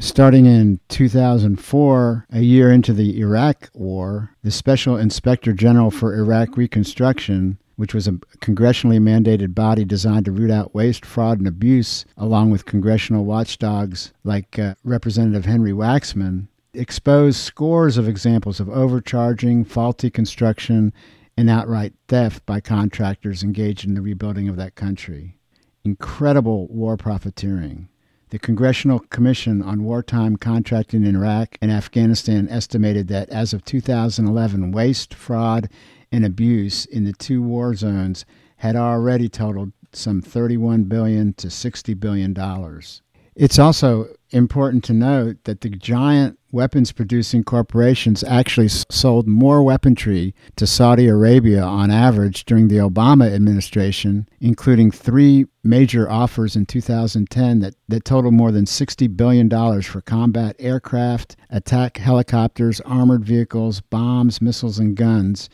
Starting 0.00 0.46
in 0.46 0.80
2004, 0.88 2.26
a 2.32 2.40
year 2.40 2.72
into 2.72 2.94
the 2.94 3.20
Iraq 3.20 3.68
War, 3.74 4.30
the 4.42 4.50
Special 4.50 4.96
Inspector 4.96 5.52
General 5.52 5.90
for 5.90 6.16
Iraq 6.16 6.56
Reconstruction 6.56 7.58
which 7.76 7.94
was 7.94 8.06
a 8.06 8.12
congressionally 8.40 9.00
mandated 9.00 9.54
body 9.54 9.84
designed 9.84 10.24
to 10.24 10.32
root 10.32 10.50
out 10.50 10.74
waste, 10.74 11.04
fraud, 11.04 11.38
and 11.38 11.48
abuse, 11.48 12.04
along 12.16 12.50
with 12.50 12.66
congressional 12.66 13.24
watchdogs 13.24 14.12
like 14.24 14.58
uh, 14.58 14.74
Representative 14.84 15.44
Henry 15.44 15.72
Waxman, 15.72 16.48
exposed 16.74 17.38
scores 17.38 17.98
of 17.98 18.08
examples 18.08 18.60
of 18.60 18.68
overcharging, 18.68 19.64
faulty 19.64 20.10
construction, 20.10 20.92
and 21.36 21.48
outright 21.48 21.92
theft 22.08 22.44
by 22.46 22.60
contractors 22.60 23.42
engaged 23.42 23.86
in 23.86 23.94
the 23.94 24.02
rebuilding 24.02 24.48
of 24.48 24.56
that 24.56 24.74
country. 24.74 25.36
Incredible 25.84 26.68
war 26.68 26.96
profiteering. 26.96 27.88
The 28.30 28.38
Congressional 28.38 29.00
Commission 29.00 29.60
on 29.60 29.84
Wartime 29.84 30.36
Contracting 30.36 31.04
in 31.04 31.16
Iraq 31.16 31.58
and 31.60 31.70
Afghanistan 31.70 32.48
estimated 32.48 33.08
that 33.08 33.28
as 33.28 33.52
of 33.52 33.62
2011, 33.64 34.72
waste, 34.72 35.12
fraud, 35.12 35.68
and 36.12 36.24
abuse 36.24 36.84
in 36.84 37.04
the 37.04 37.14
two 37.14 37.42
war 37.42 37.74
zones 37.74 38.24
had 38.58 38.76
already 38.76 39.28
totaled 39.28 39.72
some 39.92 40.20
31 40.22 40.84
billion 40.84 41.32
to 41.34 41.50
60 41.50 41.94
billion 41.94 42.32
dollars. 42.32 43.02
It's 43.34 43.58
also 43.58 44.08
important 44.30 44.84
to 44.84 44.92
note 44.92 45.44
that 45.44 45.62
the 45.62 45.70
giant 45.70 46.38
weapons 46.50 46.92
producing 46.92 47.42
corporations 47.44 48.22
actually 48.24 48.68
sold 48.68 49.26
more 49.26 49.62
weaponry 49.62 50.34
to 50.56 50.66
Saudi 50.66 51.08
Arabia 51.08 51.62
on 51.62 51.90
average 51.90 52.44
during 52.44 52.68
the 52.68 52.76
Obama 52.76 53.32
administration, 53.32 54.28
including 54.40 54.90
three 54.90 55.46
major 55.64 56.10
offers 56.10 56.56
in 56.56 56.66
2010 56.66 57.60
that, 57.60 57.74
that 57.88 58.04
totaled 58.04 58.34
more 58.34 58.52
than 58.52 58.66
$60 58.66 59.16
billion 59.16 59.48
for 59.80 60.02
combat 60.02 60.54
aircraft, 60.58 61.36
attack 61.48 61.96
helicopters, 61.96 62.82
armored 62.82 63.24
vehicles, 63.24 63.80
bombs, 63.80 64.42
missiles, 64.42 64.78
and 64.78 64.94
guns 64.94 65.48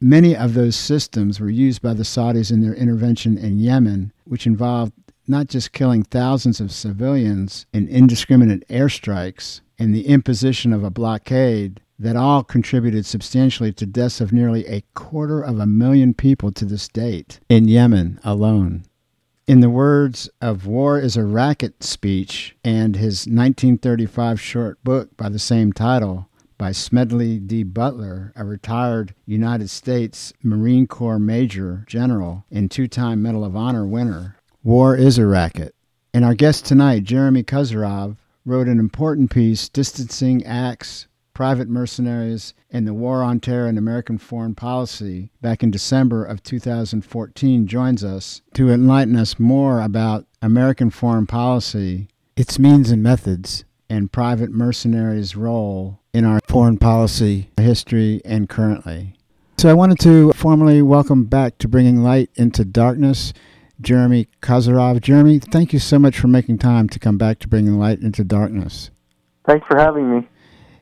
Many 0.00 0.34
of 0.34 0.54
those 0.54 0.76
systems 0.76 1.40
were 1.40 1.50
used 1.50 1.82
by 1.82 1.92
the 1.92 2.04
Saudis 2.04 2.50
in 2.50 2.62
their 2.62 2.74
intervention 2.74 3.36
in 3.36 3.58
Yemen, 3.58 4.12
which 4.24 4.46
involved 4.46 4.94
not 5.28 5.46
just 5.46 5.72
killing 5.72 6.02
thousands 6.02 6.58
of 6.58 6.72
civilians 6.72 7.66
in 7.74 7.86
indiscriminate 7.86 8.66
airstrikes 8.68 9.60
and 9.78 9.94
the 9.94 10.06
imposition 10.06 10.72
of 10.72 10.82
a 10.82 10.90
blockade 10.90 11.82
that 11.98 12.16
all 12.16 12.42
contributed 12.42 13.04
substantially 13.04 13.74
to 13.74 13.84
deaths 13.84 14.22
of 14.22 14.32
nearly 14.32 14.66
a 14.66 14.82
quarter 14.94 15.42
of 15.42 15.60
a 15.60 15.66
million 15.66 16.14
people 16.14 16.50
to 16.50 16.64
this 16.64 16.88
date 16.88 17.38
in 17.50 17.68
Yemen 17.68 18.18
alone. 18.24 18.84
In 19.46 19.60
the 19.60 19.68
words 19.68 20.30
of 20.40 20.66
War 20.66 20.98
is 20.98 21.16
a 21.16 21.24
Racket 21.24 21.82
speech 21.82 22.56
and 22.64 22.96
his 22.96 23.26
1935 23.26 24.40
short 24.40 24.82
book 24.82 25.14
by 25.18 25.28
the 25.28 25.38
same 25.38 25.74
title, 25.74 26.29
by 26.60 26.72
Smedley 26.72 27.38
D. 27.38 27.62
Butler, 27.62 28.34
a 28.36 28.44
retired 28.44 29.14
United 29.24 29.70
States 29.70 30.34
Marine 30.42 30.86
Corps 30.86 31.18
Major 31.18 31.84
General 31.88 32.44
and 32.50 32.70
two 32.70 32.86
time 32.86 33.22
Medal 33.22 33.46
of 33.46 33.56
Honor 33.56 33.86
winner. 33.86 34.36
War 34.62 34.94
is 34.94 35.16
a 35.16 35.24
racket. 35.24 35.74
And 36.12 36.22
our 36.22 36.34
guest 36.34 36.66
tonight, 36.66 37.04
Jeremy 37.04 37.44
Kuzmarov, 37.44 38.18
wrote 38.44 38.68
an 38.68 38.78
important 38.78 39.30
piece 39.30 39.70
distancing 39.70 40.44
acts, 40.44 41.06
private 41.32 41.70
mercenaries, 41.70 42.52
and 42.70 42.86
the 42.86 42.92
war 42.92 43.22
on 43.22 43.40
terror 43.40 43.66
and 43.66 43.78
American 43.78 44.18
foreign 44.18 44.54
policy 44.54 45.30
back 45.40 45.62
in 45.62 45.70
December 45.70 46.26
of 46.26 46.42
2014 46.42 47.66
joins 47.68 48.04
us 48.04 48.42
to 48.52 48.68
enlighten 48.68 49.16
us 49.16 49.38
more 49.38 49.80
about 49.80 50.26
American 50.42 50.90
foreign 50.90 51.26
policy, 51.26 52.08
its 52.36 52.58
means 52.58 52.90
and 52.90 53.02
methods, 53.02 53.64
and 53.88 54.12
private 54.12 54.50
mercenaries' 54.50 55.34
role 55.34 55.99
in 56.12 56.24
our 56.24 56.40
foreign 56.48 56.76
policy 56.76 57.50
history 57.56 58.20
and 58.24 58.48
currently. 58.48 59.14
So 59.58 59.68
I 59.68 59.74
wanted 59.74 59.98
to 60.00 60.32
formally 60.32 60.82
welcome 60.82 61.24
back 61.24 61.58
to 61.58 61.68
Bringing 61.68 62.02
Light 62.02 62.30
into 62.34 62.64
Darkness 62.64 63.32
Jeremy 63.80 64.28
Kuzmarov. 64.42 65.00
Jeremy, 65.00 65.38
thank 65.38 65.72
you 65.72 65.78
so 65.78 65.98
much 65.98 66.18
for 66.18 66.28
making 66.28 66.58
time 66.58 66.88
to 66.88 66.98
come 66.98 67.18
back 67.18 67.38
to 67.40 67.48
Bringing 67.48 67.78
Light 67.78 68.00
into 68.00 68.24
Darkness. 68.24 68.90
Thanks 69.46 69.66
for 69.66 69.78
having 69.78 70.10
me. 70.10 70.28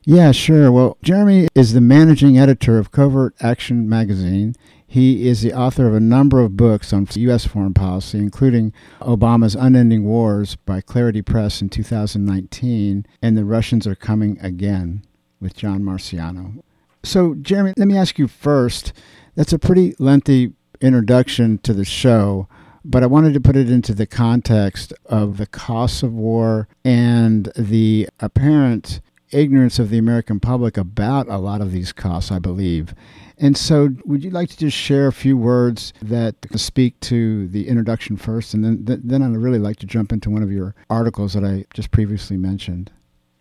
Yeah, 0.04 0.32
sure. 0.32 0.72
Well, 0.72 0.96
Jeremy 1.02 1.48
is 1.54 1.74
the 1.74 1.80
managing 1.80 2.38
editor 2.38 2.78
of 2.78 2.90
Covert 2.90 3.34
Action 3.40 3.88
magazine. 3.88 4.54
He 4.86 5.28
is 5.28 5.42
the 5.42 5.52
author 5.52 5.86
of 5.86 5.94
a 5.94 6.00
number 6.00 6.40
of 6.40 6.56
books 6.56 6.92
on 6.94 7.06
U.S. 7.12 7.44
foreign 7.44 7.74
policy, 7.74 8.18
including 8.18 8.72
Obama's 9.00 9.54
Unending 9.54 10.04
Wars 10.04 10.56
by 10.56 10.80
Clarity 10.80 11.20
Press 11.20 11.60
in 11.60 11.68
2019 11.68 13.04
and 13.20 13.36
The 13.36 13.44
Russians 13.44 13.86
Are 13.86 13.94
Coming 13.94 14.38
Again 14.40 15.02
with 15.40 15.57
John 15.57 15.83
Marciano. 15.83 16.62
So, 17.03 17.35
Jeremy, 17.35 17.74
let 17.77 17.88
me 17.88 17.96
ask 17.96 18.18
you 18.18 18.29
first. 18.29 18.92
That's 19.35 19.53
a 19.53 19.59
pretty 19.59 19.94
lengthy 19.98 20.53
introduction 20.81 21.59
to 21.59 21.72
the 21.72 21.85
show, 21.85 22.48
but 22.85 23.03
I 23.03 23.07
wanted 23.07 23.35
to 23.35 23.40
put 23.40 23.57
it 23.57 23.70
into 23.70 23.94
the 23.94 24.07
context 24.07 24.92
of 25.07 25.37
the 25.37 25.46
costs 25.46 26.03
of 26.03 26.12
war 26.12 26.68
and 26.85 27.53
the 27.57 28.09
apparent 28.20 29.01
ignorance 29.31 29.79
of 29.79 29.90
the 29.90 29.98
American 29.98 30.40
public 30.40 30.77
about 30.77 31.29
a 31.29 31.38
lot 31.38 31.61
of 31.61 31.72
these 31.72 31.92
costs, 31.92 32.33
I 32.33 32.38
believe. 32.38 32.94
And 33.37 33.57
so, 33.57 33.90
would 34.05 34.24
you 34.24 34.31
like 34.31 34.48
to 34.48 34.57
just 34.57 34.77
share 34.77 35.07
a 35.07 35.12
few 35.12 35.37
words 35.37 35.92
that 36.03 36.35
speak 36.57 36.98
to 37.01 37.46
the 37.48 37.68
introduction 37.68 38.16
first, 38.16 38.53
and 38.53 38.64
then 38.64 39.01
then 39.05 39.22
I'd 39.22 39.37
really 39.37 39.61
like 39.61 39.77
to 39.77 39.87
jump 39.87 40.12
into 40.12 40.31
one 40.31 40.42
of 40.42 40.51
your 40.51 40.74
articles 40.90 41.35
that 41.35 41.44
I 41.44 41.64
just 41.72 41.92
previously 41.92 42.37
mentioned. 42.37 42.90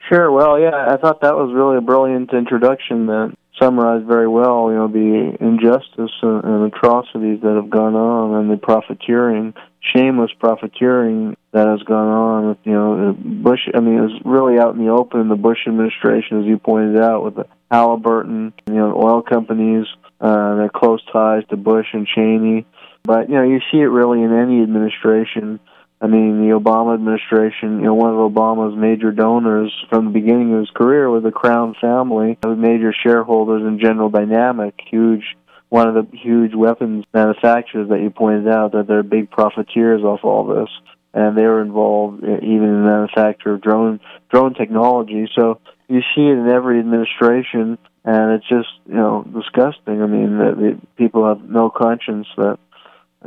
Sure. 0.07 0.31
Well, 0.31 0.59
yeah, 0.59 0.87
I 0.87 0.97
thought 0.97 1.21
that 1.21 1.35
was 1.35 1.53
really 1.53 1.77
a 1.77 1.81
brilliant 1.81 2.31
introduction 2.33 3.07
that 3.07 3.35
summarized 3.59 4.05
very 4.05 4.27
well, 4.27 4.69
you 4.69 4.77
know, 4.77 4.87
the 4.87 5.35
injustice 5.41 6.11
and 6.21 6.71
atrocities 6.71 7.41
that 7.41 7.55
have 7.55 7.69
gone 7.69 7.95
on 7.95 8.35
and 8.39 8.51
the 8.51 8.57
profiteering, 8.57 9.53
shameless 9.93 10.31
profiteering 10.39 11.35
that 11.51 11.67
has 11.67 11.81
gone 11.83 12.07
on 12.07 12.49
with, 12.49 12.57
you 12.63 12.73
know, 12.73 13.15
Bush, 13.17 13.67
I 13.73 13.79
mean, 13.79 13.97
it 13.97 14.01
was 14.01 14.21
really 14.23 14.59
out 14.59 14.75
in 14.75 14.85
the 14.85 14.91
open 14.91 15.27
the 15.27 15.35
Bush 15.35 15.59
administration, 15.67 16.39
as 16.39 16.45
you 16.45 16.57
pointed 16.57 17.01
out, 17.01 17.23
with 17.23 17.35
the 17.35 17.47
Halliburton, 17.71 18.53
you 18.67 18.75
know, 18.75 18.95
oil 18.95 19.21
companies, 19.21 19.87
uh, 20.21 20.55
their 20.55 20.69
close 20.69 21.01
ties 21.11 21.43
to 21.49 21.57
Bush 21.57 21.87
and 21.93 22.07
Cheney. 22.07 22.65
But, 23.03 23.29
you 23.29 23.35
know, 23.35 23.43
you 23.43 23.59
see 23.71 23.79
it 23.79 23.87
really 23.87 24.21
in 24.21 24.31
any 24.31 24.61
administration 24.61 25.59
I 25.99 26.05
mean, 26.05 26.47
the 26.47 26.59
Obama 26.59 26.93
administration, 26.93 27.79
you 27.79 27.85
know, 27.85 27.95
one 27.95 28.11
of 28.11 28.31
Obama's 28.31 28.77
major 28.77 29.11
donors 29.11 29.73
from 29.89 30.05
the 30.05 30.11
beginning 30.11 30.53
of 30.53 30.59
his 30.59 30.69
career 30.69 31.09
was 31.09 31.23
the 31.23 31.31
Crown 31.31 31.75
family, 31.81 32.37
the 32.41 32.55
major 32.55 32.93
shareholders 32.93 33.63
in 33.63 33.79
General 33.79 34.09
Dynamic, 34.09 34.75
huge, 34.89 35.23
one 35.69 35.87
of 35.87 35.95
the 35.95 36.17
huge 36.17 36.53
weapons 36.53 37.03
manufacturers 37.13 37.89
that 37.89 37.99
you 38.01 38.11
pointed 38.11 38.47
out, 38.47 38.73
that 38.73 38.85
they're 38.87 39.01
big 39.01 39.31
profiteers 39.31 40.03
off 40.03 40.23
all 40.23 40.45
this. 40.45 40.69
And 41.15 41.35
they 41.35 41.43
were 41.43 41.63
involved 41.63 42.23
even 42.23 42.63
in 42.63 42.83
the 42.83 42.89
manufacture 42.89 43.53
of 43.55 43.61
drone 43.61 43.99
drone 44.29 44.53
technology. 44.53 45.27
So 45.33 45.59
you 45.87 46.01
see 46.13 46.21
it 46.21 46.37
in 46.37 46.47
every 46.47 46.79
administration, 46.79 47.79
and 48.05 48.31
it's 48.33 48.47
just 48.47 48.69
you 48.85 48.93
know 48.93 49.23
disgusting. 49.23 50.03
I 50.03 50.05
mean, 50.05 50.37
that 50.37 50.57
the 50.57 50.79
people 50.95 51.27
have 51.27 51.41
no 51.49 51.71
conscience 51.71 52.27
that 52.37 52.59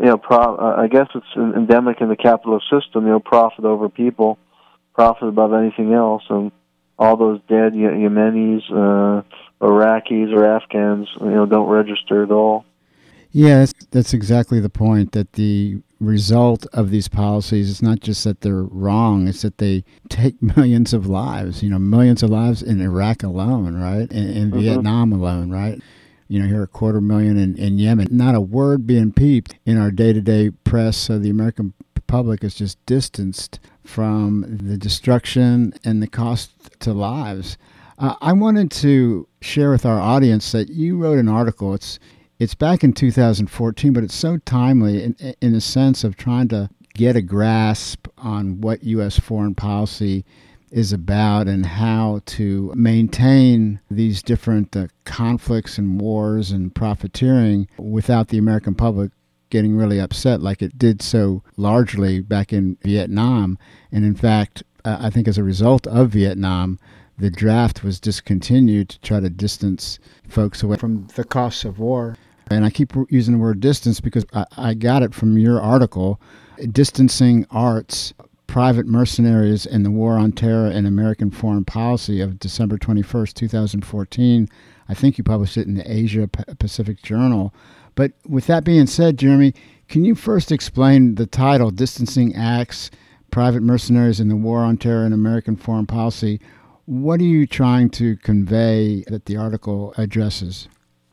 you 0.00 0.06
know. 0.06 0.18
Pro, 0.18 0.56
uh, 0.56 0.76
I 0.78 0.88
guess 0.88 1.06
it's 1.14 1.26
endemic 1.36 2.00
in 2.00 2.08
the 2.08 2.16
capitalist 2.16 2.66
system. 2.70 3.04
You 3.06 3.12
know, 3.12 3.20
profit 3.20 3.64
over 3.64 3.88
people, 3.88 4.38
profit 4.94 5.28
above 5.28 5.52
anything 5.52 5.92
else, 5.92 6.22
and 6.28 6.50
all 6.98 7.16
those 7.16 7.40
dead 7.48 7.72
Yemenis, 7.72 8.70
uh, 8.70 9.22
Iraqis, 9.60 10.34
or 10.34 10.44
Afghans, 10.44 11.08
you 11.20 11.30
know, 11.30 11.46
don't 11.46 11.68
register 11.68 12.22
at 12.22 12.30
all. 12.30 12.64
Yeah, 13.32 13.60
that's, 13.60 13.72
that's 13.90 14.12
exactly 14.12 14.58
the 14.58 14.68
point. 14.68 15.12
That 15.12 15.34
the 15.34 15.80
result 16.00 16.66
of 16.72 16.90
these 16.90 17.08
policies 17.08 17.68
is 17.68 17.82
not 17.82 18.00
just 18.00 18.24
that 18.24 18.40
they're 18.40 18.62
wrong; 18.62 19.28
it's 19.28 19.42
that 19.42 19.58
they 19.58 19.84
take 20.08 20.42
millions 20.56 20.92
of 20.92 21.06
lives. 21.06 21.62
You 21.62 21.70
know, 21.70 21.78
millions 21.78 22.22
of 22.22 22.30
lives 22.30 22.62
in 22.62 22.80
Iraq 22.80 23.22
alone, 23.22 23.76
right? 23.76 24.10
In, 24.10 24.30
in 24.30 24.50
mm-hmm. 24.50 24.60
Vietnam 24.60 25.12
alone, 25.12 25.50
right? 25.50 25.80
You 26.30 26.40
know, 26.40 26.46
here 26.46 26.62
a 26.62 26.68
quarter 26.68 27.00
million 27.00 27.36
in, 27.36 27.56
in 27.56 27.78
Yemen. 27.78 28.06
Not 28.12 28.36
a 28.36 28.40
word 28.40 28.86
being 28.86 29.12
peeped 29.12 29.56
in 29.66 29.76
our 29.76 29.90
day-to-day 29.90 30.50
press. 30.62 30.96
So 30.96 31.18
the 31.18 31.28
American 31.28 31.74
public 32.06 32.44
is 32.44 32.54
just 32.54 32.84
distanced 32.86 33.58
from 33.84 34.58
the 34.62 34.76
destruction 34.76 35.74
and 35.82 36.00
the 36.00 36.06
cost 36.06 36.80
to 36.80 36.92
lives. 36.92 37.58
Uh, 37.98 38.14
I 38.20 38.32
wanted 38.32 38.70
to 38.70 39.26
share 39.40 39.70
with 39.70 39.84
our 39.84 40.00
audience 40.00 40.52
that 40.52 40.70
you 40.70 40.96
wrote 40.96 41.18
an 41.18 41.28
article. 41.28 41.74
It's 41.74 41.98
it's 42.38 42.54
back 42.54 42.84
in 42.84 42.92
2014, 42.94 43.92
but 43.92 44.04
it's 44.04 44.14
so 44.14 44.38
timely 44.38 45.02
in, 45.02 45.34
in 45.42 45.52
the 45.52 45.60
sense 45.60 46.04
of 46.04 46.16
trying 46.16 46.48
to 46.48 46.70
get 46.94 47.16
a 47.16 47.22
grasp 47.22 48.06
on 48.16 48.60
what 48.60 48.84
U.S. 48.84 49.18
foreign 49.18 49.54
policy 49.54 50.24
is 50.70 50.92
about 50.92 51.48
and 51.48 51.66
how 51.66 52.20
to 52.24 52.72
maintain 52.76 53.80
these 53.90 54.22
different 54.22 54.76
uh, 54.76 54.86
conflicts 55.04 55.78
and 55.78 56.00
wars 56.00 56.50
and 56.50 56.74
profiteering 56.74 57.68
without 57.78 58.28
the 58.28 58.38
American 58.38 58.74
public 58.74 59.10
getting 59.50 59.76
really 59.76 60.00
upset 60.00 60.40
like 60.40 60.62
it 60.62 60.78
did 60.78 61.02
so 61.02 61.42
largely 61.56 62.20
back 62.20 62.52
in 62.52 62.76
Vietnam. 62.82 63.58
And 63.90 64.04
in 64.04 64.14
fact, 64.14 64.62
uh, 64.84 64.98
I 65.00 65.10
think 65.10 65.26
as 65.28 65.38
a 65.38 65.44
result 65.44 65.86
of 65.88 66.10
Vietnam, 66.10 66.78
the 67.18 67.30
draft 67.30 67.84
was 67.84 68.00
discontinued 68.00 68.88
to 68.90 69.00
try 69.00 69.20
to 69.20 69.28
distance 69.28 69.98
folks 70.28 70.62
away 70.62 70.76
from 70.76 71.06
the 71.16 71.24
costs 71.24 71.64
of 71.64 71.78
war. 71.78 72.16
And 72.50 72.64
I 72.64 72.70
keep 72.70 72.92
using 73.10 73.34
the 73.34 73.40
word 73.40 73.60
distance 73.60 74.00
because 74.00 74.24
I, 74.32 74.46
I 74.56 74.74
got 74.74 75.02
it 75.02 75.14
from 75.14 75.36
your 75.36 75.60
article 75.60 76.20
Distancing 76.72 77.46
Arts 77.50 78.12
Private 78.50 78.86
Mercenaries 78.86 79.64
in 79.64 79.84
the 79.84 79.92
War 79.92 80.18
on 80.18 80.32
Terror 80.32 80.66
and 80.66 80.84
American 80.84 81.30
Foreign 81.30 81.64
Policy 81.64 82.20
of 82.20 82.40
December 82.40 82.78
21st, 82.78 83.32
2014. 83.34 84.48
I 84.88 84.92
think 84.92 85.16
you 85.16 85.22
published 85.22 85.56
it 85.56 85.68
in 85.68 85.74
the 85.74 85.88
Asia 85.88 86.26
Pacific 86.58 87.00
Journal. 87.00 87.54
But 87.94 88.10
with 88.26 88.48
that 88.48 88.64
being 88.64 88.88
said, 88.88 89.18
Jeremy, 89.18 89.54
can 89.88 90.04
you 90.04 90.16
first 90.16 90.50
explain 90.50 91.14
the 91.14 91.26
title, 91.26 91.70
Distancing 91.70 92.34
Acts, 92.34 92.90
Private 93.30 93.62
Mercenaries 93.62 94.18
in 94.18 94.28
the 94.28 94.34
War 94.34 94.58
on 94.64 94.78
Terror 94.78 95.04
and 95.04 95.14
American 95.14 95.54
Foreign 95.54 95.86
Policy? 95.86 96.40
What 96.86 97.20
are 97.20 97.22
you 97.22 97.46
trying 97.46 97.88
to 97.90 98.16
convey 98.16 99.04
that 99.06 99.26
the 99.26 99.36
article 99.36 99.94
addresses? 99.96 100.68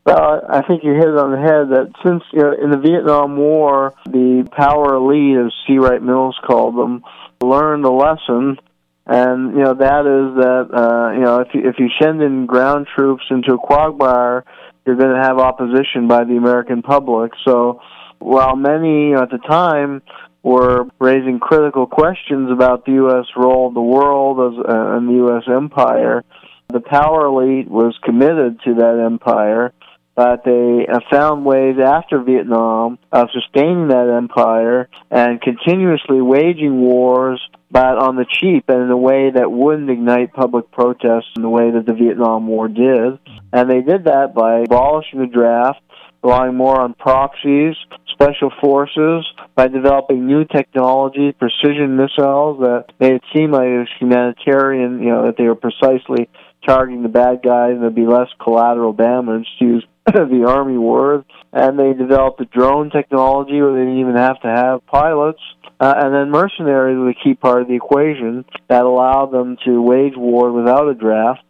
Well, 0.08 0.42
I 0.50 0.62
think 0.62 0.86
you 0.86 0.94
hit 0.94 1.10
it 1.10 1.18
on 1.18 1.32
the 1.32 1.38
head 1.38 1.70
that 1.70 1.92
since 2.02 2.24
you 2.32 2.40
know, 2.40 2.54
in 2.54 2.72
the 2.72 2.78
Vietnam 2.78 3.36
War, 3.36 3.94
the 4.06 4.48
power 4.56 4.96
elite, 4.96 5.38
as 5.38 5.52
C. 5.68 5.78
Wright 5.78 6.02
Mills 6.02 6.40
called 6.48 6.78
them, 6.78 7.04
learned 7.42 7.86
a 7.86 7.92
lesson, 7.92 8.58
and 9.06 9.54
you 9.54 9.64
know 9.64 9.74
that 9.74 10.02
is 10.02 10.44
that 10.44 10.68
uh, 10.74 11.12
you 11.14 11.22
know 11.22 11.40
if 11.40 11.48
you, 11.54 11.70
if 11.70 11.76
you 11.80 11.90
send 12.02 12.22
in 12.22 12.46
ground 12.46 12.88
troops 12.96 13.24
into 13.30 13.54
a 13.54 13.58
quagmire, 13.58 14.46
you're 14.86 14.96
going 14.96 15.16
to 15.16 15.22
have 15.22 15.38
opposition 15.38 16.08
by 16.08 16.24
the 16.24 16.38
American 16.38 16.82
public. 16.82 17.32
So, 17.46 17.82
while 18.20 18.56
many 18.56 19.10
you 19.10 19.16
know, 19.16 19.24
at 19.24 19.30
the 19.30 19.38
time 19.38 20.02
were 20.44 20.86
raising 21.00 21.40
critical 21.40 21.88
questions 21.88 22.50
about 22.52 22.86
the 22.86 22.94
U.S. 22.94 23.26
role 23.36 23.68
in 23.68 23.74
the 23.74 23.82
world 23.82 24.54
as, 24.54 24.60
uh, 24.60 24.98
and 24.98 25.10
the 25.10 25.14
U.S. 25.26 25.44
empire, 25.48 26.24
the 26.70 26.80
power 26.80 27.26
elite 27.26 27.70
was 27.70 27.98
committed 28.04 28.60
to 28.66 28.76
that 28.76 29.04
empire 29.06 29.74
but 30.18 30.44
they 30.44 30.88
found 31.12 31.46
ways 31.46 31.76
after 31.78 32.20
Vietnam 32.20 32.98
of 33.12 33.30
sustaining 33.32 33.90
that 33.90 34.10
empire 34.10 34.90
and 35.12 35.40
continuously 35.40 36.20
waging 36.22 36.82
wars, 36.82 37.40
but 37.70 38.00
on 38.00 38.16
the 38.16 38.26
cheap 38.28 38.68
and 38.68 38.82
in 38.82 38.90
a 38.90 38.98
way 38.98 39.30
that 39.30 39.52
wouldn't 39.52 39.92
ignite 39.92 40.34
public 40.34 40.72
protests 40.72 41.30
in 41.36 41.44
the 41.44 41.50
way 41.50 41.70
that 41.70 41.86
the 41.86 41.94
Vietnam 41.94 42.48
War 42.48 42.68
did. 42.68 43.20
And 43.54 43.70
they 43.70 43.82
did 43.82 44.06
that 44.06 44.34
by 44.34 44.62
abolishing 44.62 45.20
the 45.20 45.28
draft, 45.28 45.82
relying 46.24 46.56
more 46.56 46.82
on 46.82 46.96
proxies, 46.96 47.76
special 48.10 48.52
forces, 48.60 49.24
by 49.54 49.68
developing 49.68 50.26
new 50.26 50.46
technology, 50.46 51.32
precision 51.32 51.96
missiles 51.96 52.60
that 52.62 52.86
made 53.00 53.14
it 53.14 53.24
seem 53.36 53.52
like 53.52 53.68
it 53.68 53.78
was 53.78 53.90
humanitarian, 54.00 54.98
you 54.98 55.10
know, 55.10 55.28
that 55.28 55.38
they 55.38 55.44
were 55.44 55.54
precisely 55.54 56.28
targeting 56.66 57.04
the 57.04 57.10
bad 57.10 57.44
guys 57.44 57.74
and 57.74 57.84
there'd 57.84 57.94
be 57.94 58.08
less 58.08 58.30
collateral 58.42 58.94
damage 58.94 59.48
to 59.60 59.66
use 59.66 59.86
the 60.14 60.46
Army 60.48 60.78
wars, 60.78 61.26
and 61.52 61.78
they 61.78 61.94
developed 61.94 62.40
the 62.40 62.46
drone 62.46 62.90
technology 62.90 63.62
where 63.62 63.74
they 63.74 63.80
didn't 63.80 64.00
even 64.00 64.16
have 64.16 64.40
to 64.42 64.48
have 64.48 64.86
pilots. 64.88 65.42
Uh, 65.80 65.94
and 65.98 66.14
then 66.14 66.32
mercenaries 66.32 66.98
were 66.98 67.10
a 67.10 67.14
key 67.14 67.36
part 67.36 67.62
of 67.62 67.68
the 67.68 67.76
equation 67.76 68.46
that 68.70 68.86
allowed 68.86 69.32
them 69.32 69.58
to 69.66 69.82
wage 69.82 70.16
war 70.16 70.52
without 70.52 70.88
a 70.88 70.94
draft 70.94 71.44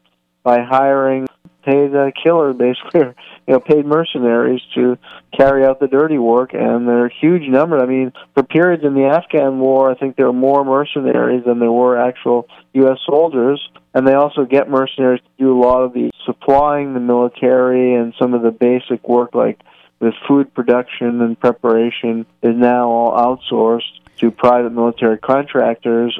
by 0.44 0.62
hiring 0.62 1.27
paid 1.68 1.94
uh, 1.94 2.12
killers, 2.24 2.56
basically, 2.56 3.02
you 3.48 3.54
know, 3.54 3.60
paid 3.60 3.86
mercenaries 3.86 4.62
to 4.74 4.98
carry 5.38 5.66
out 5.66 5.80
the 5.80 5.88
dirty 5.88 6.18
work, 6.18 6.54
and 6.54 6.88
they're 6.88 7.10
huge 7.10 7.48
number. 7.48 7.78
I 7.80 7.86
mean, 7.86 8.14
for 8.34 8.44
periods 8.44 8.84
in 8.84 8.94
the 8.94 9.06
Afghan 9.06 9.60
war, 9.60 9.92
I 9.92 9.96
think 9.96 10.16
there 10.16 10.28
were 10.28 10.34
more 10.34 10.64
mercenaries 10.64 11.44
than 11.46 11.60
there 11.60 11.72
were 11.72 11.98
actual 11.98 12.48
U.S. 12.74 13.00
soldiers, 13.06 13.68
and 13.94 14.08
they 14.08 14.14
also 14.14 14.46
get 14.46 14.70
mercenaries 14.70 15.22
to 15.22 15.44
do 15.44 15.58
a 15.58 15.60
lot 15.60 15.84
of 15.84 15.94
the 15.94 16.10
supplying 16.26 16.94
the 16.94 17.00
military 17.00 17.96
and 17.96 18.14
some 18.20 18.34
of 18.34 18.42
the 18.42 18.52
basic 18.52 19.08
work 19.08 19.34
like 19.34 19.60
with 20.00 20.14
food 20.28 20.54
production 20.54 21.22
and 21.22 21.40
preparation 21.40 22.26
is 22.44 22.56
now 22.56 22.90
all 22.90 23.12
outsourced 23.12 23.82
to 24.20 24.32
private 24.32 24.72
military 24.72 25.18
contractors. 25.18 26.18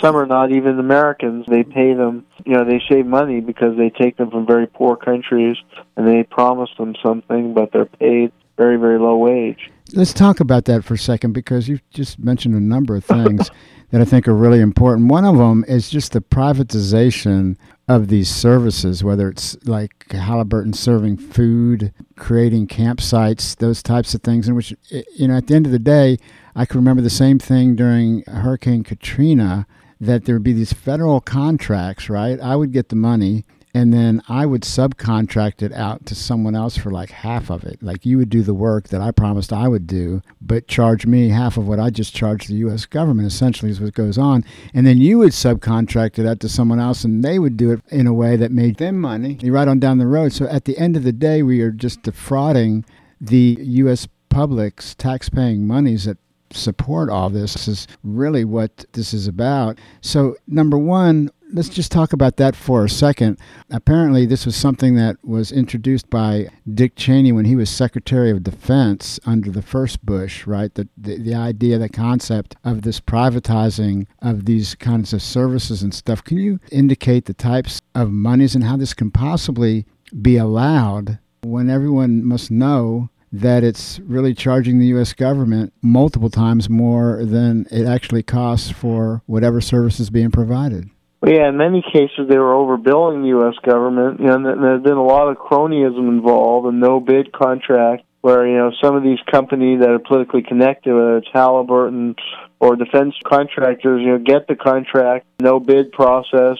Some 0.00 0.16
are 0.16 0.26
not 0.26 0.52
even 0.52 0.78
Americans. 0.78 1.44
They 1.48 1.64
pay 1.64 1.94
them, 1.94 2.24
you 2.46 2.52
know, 2.52 2.64
they 2.64 2.80
save 2.88 3.06
money 3.06 3.40
because 3.40 3.76
they 3.76 3.90
take 3.90 4.16
them 4.16 4.30
from 4.30 4.46
very 4.46 4.66
poor 4.66 4.96
countries 4.96 5.56
and 5.96 6.06
they 6.06 6.22
promise 6.22 6.70
them 6.78 6.94
something, 7.02 7.52
but 7.52 7.72
they're 7.72 7.86
paid 7.86 8.32
very, 8.56 8.76
very 8.76 8.98
low 8.98 9.16
wage. 9.16 9.70
Let's 9.94 10.12
talk 10.12 10.40
about 10.40 10.66
that 10.66 10.84
for 10.84 10.94
a 10.94 10.98
second 10.98 11.32
because 11.32 11.66
you've 11.66 11.88
just 11.90 12.18
mentioned 12.18 12.54
a 12.54 12.60
number 12.60 12.94
of 12.94 13.04
things 13.04 13.50
that 13.90 14.00
I 14.00 14.04
think 14.04 14.28
are 14.28 14.34
really 14.34 14.60
important. 14.60 15.08
One 15.08 15.24
of 15.24 15.38
them 15.38 15.64
is 15.66 15.88
just 15.88 16.12
the 16.12 16.20
privatization 16.20 17.56
of 17.88 18.08
these 18.08 18.28
services, 18.28 19.02
whether 19.02 19.30
it's 19.30 19.56
like 19.64 20.10
Halliburton 20.10 20.74
serving 20.74 21.16
food, 21.16 21.94
creating 22.16 22.66
campsites, 22.66 23.56
those 23.56 23.82
types 23.82 24.12
of 24.12 24.22
things, 24.22 24.46
in 24.46 24.54
which, 24.54 24.74
eh, 24.92 25.02
you 25.16 25.26
know, 25.26 25.38
at 25.38 25.46
the 25.46 25.54
end 25.54 25.64
of 25.64 25.72
the 25.72 25.78
day, 25.78 26.18
I 26.54 26.66
can 26.66 26.78
remember 26.78 27.00
the 27.00 27.08
same 27.08 27.38
thing 27.38 27.76
during 27.76 28.24
Hurricane 28.26 28.84
Katrina 28.84 29.66
that 30.00 30.24
there 30.24 30.36
would 30.36 30.44
be 30.44 30.52
these 30.52 30.72
federal 30.72 31.20
contracts, 31.20 32.08
right? 32.08 32.40
I 32.40 32.56
would 32.56 32.72
get 32.72 32.88
the 32.88 32.96
money 32.96 33.44
and 33.74 33.92
then 33.92 34.22
I 34.28 34.46
would 34.46 34.62
subcontract 34.62 35.62
it 35.62 35.72
out 35.72 36.06
to 36.06 36.14
someone 36.14 36.54
else 36.54 36.76
for 36.76 36.90
like 36.90 37.10
half 37.10 37.50
of 37.50 37.64
it. 37.64 37.82
Like 37.82 38.06
you 38.06 38.18
would 38.18 38.30
do 38.30 38.42
the 38.42 38.54
work 38.54 38.88
that 38.88 39.00
I 39.00 39.10
promised 39.10 39.52
I 39.52 39.68
would 39.68 39.86
do, 39.86 40.22
but 40.40 40.68
charge 40.68 41.06
me 41.06 41.28
half 41.28 41.56
of 41.56 41.68
what 41.68 41.78
I 41.78 41.90
just 41.90 42.14
charged 42.14 42.48
the 42.48 42.54
U.S. 42.54 42.86
government. 42.86 43.28
Essentially, 43.28 43.70
is 43.70 43.80
what 43.80 43.94
goes 43.94 44.18
on, 44.18 44.44
and 44.72 44.86
then 44.86 44.98
you 44.98 45.18
would 45.18 45.32
subcontract 45.32 46.18
it 46.18 46.26
out 46.26 46.40
to 46.40 46.48
someone 46.48 46.80
else, 46.80 47.04
and 47.04 47.22
they 47.22 47.38
would 47.38 47.56
do 47.56 47.70
it 47.70 47.80
in 47.88 48.06
a 48.06 48.12
way 48.12 48.36
that 48.36 48.50
made 48.50 48.78
them 48.78 48.98
money. 49.00 49.38
You 49.42 49.52
right 49.52 49.68
on 49.68 49.78
down 49.78 49.98
the 49.98 50.06
road. 50.06 50.32
So 50.32 50.46
at 50.46 50.64
the 50.64 50.78
end 50.78 50.96
of 50.96 51.04
the 51.04 51.12
day, 51.12 51.42
we 51.42 51.60
are 51.60 51.70
just 51.70 52.02
defrauding 52.02 52.84
the 53.20 53.58
U.S. 53.60 54.08
public's 54.28 54.94
tax-paying 54.94 55.66
monies 55.66 56.04
that 56.04 56.18
support 56.50 57.10
all 57.10 57.30
this. 57.30 57.52
this 57.52 57.68
is 57.68 57.86
really 58.02 58.44
what 58.44 58.84
this 58.92 59.12
is 59.12 59.26
about. 59.26 59.78
So, 60.00 60.36
number 60.46 60.78
one, 60.78 61.30
let's 61.52 61.68
just 61.68 61.92
talk 61.92 62.12
about 62.12 62.36
that 62.36 62.56
for 62.56 62.84
a 62.84 62.90
second. 62.90 63.38
Apparently, 63.70 64.26
this 64.26 64.46
was 64.46 64.56
something 64.56 64.94
that 64.96 65.16
was 65.24 65.52
introduced 65.52 66.10
by 66.10 66.48
Dick 66.72 66.96
Cheney 66.96 67.32
when 67.32 67.44
he 67.44 67.56
was 67.56 67.70
Secretary 67.70 68.30
of 68.30 68.42
Defense 68.42 69.18
under 69.24 69.50
the 69.50 69.62
first 69.62 70.04
Bush, 70.04 70.46
right? 70.46 70.74
The, 70.74 70.88
the, 70.96 71.18
the 71.18 71.34
idea, 71.34 71.78
the 71.78 71.88
concept 71.88 72.56
of 72.64 72.82
this 72.82 73.00
privatizing 73.00 74.06
of 74.20 74.44
these 74.44 74.74
kinds 74.74 75.12
of 75.12 75.22
services 75.22 75.82
and 75.82 75.94
stuff. 75.94 76.24
Can 76.24 76.38
you 76.38 76.60
indicate 76.70 77.24
the 77.24 77.34
types 77.34 77.80
of 77.94 78.10
monies 78.10 78.54
and 78.54 78.64
how 78.64 78.76
this 78.76 78.94
can 78.94 79.10
possibly 79.10 79.86
be 80.22 80.36
allowed 80.36 81.18
when 81.42 81.70
everyone 81.70 82.24
must 82.24 82.50
know 82.50 83.10
that 83.32 83.62
it's 83.64 83.98
really 84.00 84.34
charging 84.34 84.78
the 84.78 84.86
U.S. 84.86 85.12
government 85.12 85.72
multiple 85.82 86.30
times 86.30 86.68
more 86.68 87.24
than 87.24 87.66
it 87.70 87.86
actually 87.86 88.22
costs 88.22 88.70
for 88.70 89.22
whatever 89.26 89.60
service 89.60 90.00
is 90.00 90.10
being 90.10 90.30
provided. 90.30 90.88
Well, 91.20 91.32
yeah, 91.32 91.48
in 91.48 91.56
many 91.56 91.82
cases 91.82 92.28
they 92.28 92.38
were 92.38 92.52
overbilling 92.52 93.22
the 93.22 93.28
U.S. 93.28 93.54
government, 93.64 94.20
you 94.20 94.26
know, 94.26 94.36
and 94.36 94.44
there's 94.44 94.82
been 94.82 94.92
a 94.92 95.04
lot 95.04 95.28
of 95.28 95.36
cronyism 95.36 96.08
involved, 96.08 96.66
a 96.68 96.72
no-bid 96.72 97.32
contract 97.32 98.04
where 98.20 98.46
you 98.46 98.56
know 98.56 98.72
some 98.82 98.96
of 98.96 99.02
these 99.02 99.18
companies 99.30 99.80
that 99.80 99.90
are 99.90 99.98
politically 99.98 100.42
connected, 100.42 100.92
whether 100.92 101.18
it's 101.18 101.28
Halliburton 101.32 102.16
or 102.60 102.76
defense 102.76 103.14
contractors, 103.24 104.00
you 104.02 104.08
know, 104.08 104.18
get 104.18 104.46
the 104.48 104.56
contract, 104.56 105.26
no 105.40 105.60
bid 105.60 105.92
process, 105.92 106.58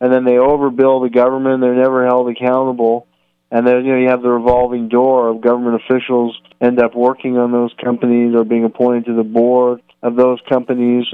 and 0.00 0.12
then 0.12 0.24
they 0.24 0.32
overbill 0.32 1.02
the 1.02 1.10
government. 1.12 1.60
They're 1.60 1.74
never 1.74 2.06
held 2.06 2.28
accountable, 2.28 3.06
and 3.50 3.66
then 3.66 3.84
you 3.84 3.92
know 3.92 3.98
you 3.98 4.08
have 4.08 4.22
the 4.22 4.30
revolving 4.30 4.88
door 4.88 5.28
of 5.28 5.40
government 5.40 5.80
officials 5.82 6.38
end 6.60 6.80
up 6.80 6.94
working 6.94 7.36
on 7.36 7.52
those 7.52 7.72
companies 7.82 8.34
or 8.34 8.44
being 8.44 8.64
appointed 8.64 9.06
to 9.06 9.14
the 9.14 9.22
board 9.22 9.80
of 10.02 10.16
those 10.16 10.38
companies. 10.48 11.06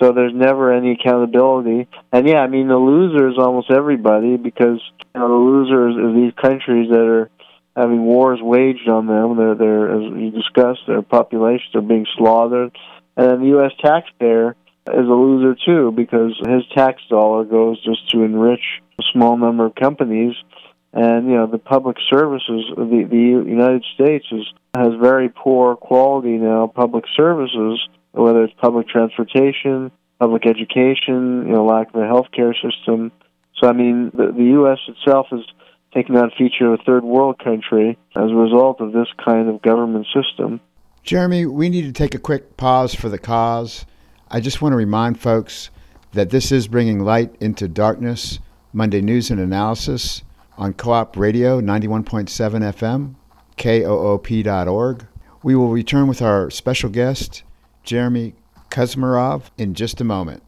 So 0.00 0.12
there's 0.12 0.34
never 0.34 0.72
any 0.72 0.92
accountability. 0.92 1.88
And 2.12 2.28
yeah, 2.28 2.38
I 2.38 2.48
mean 2.48 2.68
the 2.68 2.76
loser 2.76 3.28
is 3.28 3.38
almost 3.38 3.70
everybody 3.70 4.36
because 4.36 4.80
you 5.14 5.20
know 5.20 5.28
the 5.28 5.34
losers 5.34 5.96
are 5.96 6.12
these 6.12 6.34
countries 6.34 6.90
that 6.90 7.06
are 7.06 7.30
having 7.76 8.02
wars 8.04 8.40
waged 8.42 8.88
on 8.88 9.06
them. 9.06 9.36
They're, 9.36 9.54
they're 9.54 9.96
as 9.96 10.02
you 10.18 10.30
discussed, 10.30 10.80
their 10.86 11.02
populations 11.02 11.74
are 11.74 11.82
being 11.82 12.06
slaughtered, 12.16 12.76
and 13.16 13.30
then 13.30 13.40
the 13.40 13.48
U.S. 13.58 13.72
taxpayer 13.80 14.56
is 14.88 15.06
a 15.08 15.12
loser 15.12 15.56
too 15.66 15.92
because 15.92 16.38
his 16.46 16.62
tax 16.74 17.02
dollar 17.08 17.44
goes 17.44 17.82
just 17.84 18.08
to 18.10 18.22
enrich 18.22 18.82
a 18.98 19.02
small 19.12 19.36
number 19.36 19.66
of 19.66 19.74
companies, 19.74 20.34
and 20.96 21.28
you 21.28 21.36
know 21.36 21.46
the 21.46 21.58
public 21.58 21.98
services. 22.10 22.64
The 22.74 23.06
the 23.08 23.50
United 23.50 23.84
States 23.94 24.24
is 24.32 24.46
has 24.74 24.94
very 24.98 25.28
poor 25.28 25.76
quality 25.76 26.38
now. 26.38 26.72
Public 26.74 27.04
services, 27.14 27.86
whether 28.12 28.42
it's 28.44 28.54
public 28.54 28.88
transportation, 28.88 29.92
public 30.18 30.46
education, 30.46 31.44
you 31.46 31.52
know, 31.52 31.66
lack 31.66 31.88
of 31.90 31.96
a 31.96 32.04
healthcare 32.04 32.54
system. 32.54 33.12
So 33.60 33.68
I 33.68 33.72
mean, 33.74 34.10
the, 34.14 34.32
the 34.32 34.44
U.S. 34.60 34.78
itself 34.88 35.26
is 35.32 35.44
taking 35.92 36.16
on 36.16 36.30
feature 36.36 36.72
of 36.72 36.80
a 36.80 36.82
third 36.84 37.04
world 37.04 37.38
country 37.44 37.98
as 38.16 38.30
a 38.30 38.34
result 38.34 38.80
of 38.80 38.92
this 38.92 39.08
kind 39.22 39.50
of 39.50 39.60
government 39.60 40.06
system. 40.14 40.60
Jeremy, 41.02 41.44
we 41.44 41.68
need 41.68 41.82
to 41.82 41.92
take 41.92 42.14
a 42.14 42.18
quick 42.18 42.56
pause 42.56 42.94
for 42.94 43.10
the 43.10 43.18
cause. 43.18 43.84
I 44.28 44.40
just 44.40 44.62
want 44.62 44.72
to 44.72 44.76
remind 44.76 45.20
folks 45.20 45.70
that 46.12 46.30
this 46.30 46.50
is 46.50 46.68
bringing 46.68 47.00
light 47.00 47.34
into 47.38 47.68
darkness, 47.68 48.38
Monday 48.72 49.02
News 49.02 49.30
and 49.30 49.38
Analysis 49.38 50.22
on 50.58 50.72
Co 50.72 50.92
op 50.92 51.16
Radio 51.16 51.60
91.7 51.60 52.74
FM, 52.74 53.14
KOOP.org. 53.56 55.06
We 55.42 55.54
will 55.54 55.70
return 55.70 56.08
with 56.08 56.22
our 56.22 56.50
special 56.50 56.90
guest, 56.90 57.42
Jeremy 57.82 58.34
Kuzmarov, 58.70 59.50
in 59.56 59.74
just 59.74 60.00
a 60.00 60.04
moment. 60.04 60.42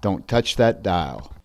Don't 0.00 0.28
touch 0.28 0.56
that 0.56 0.82
dial. 0.82 1.32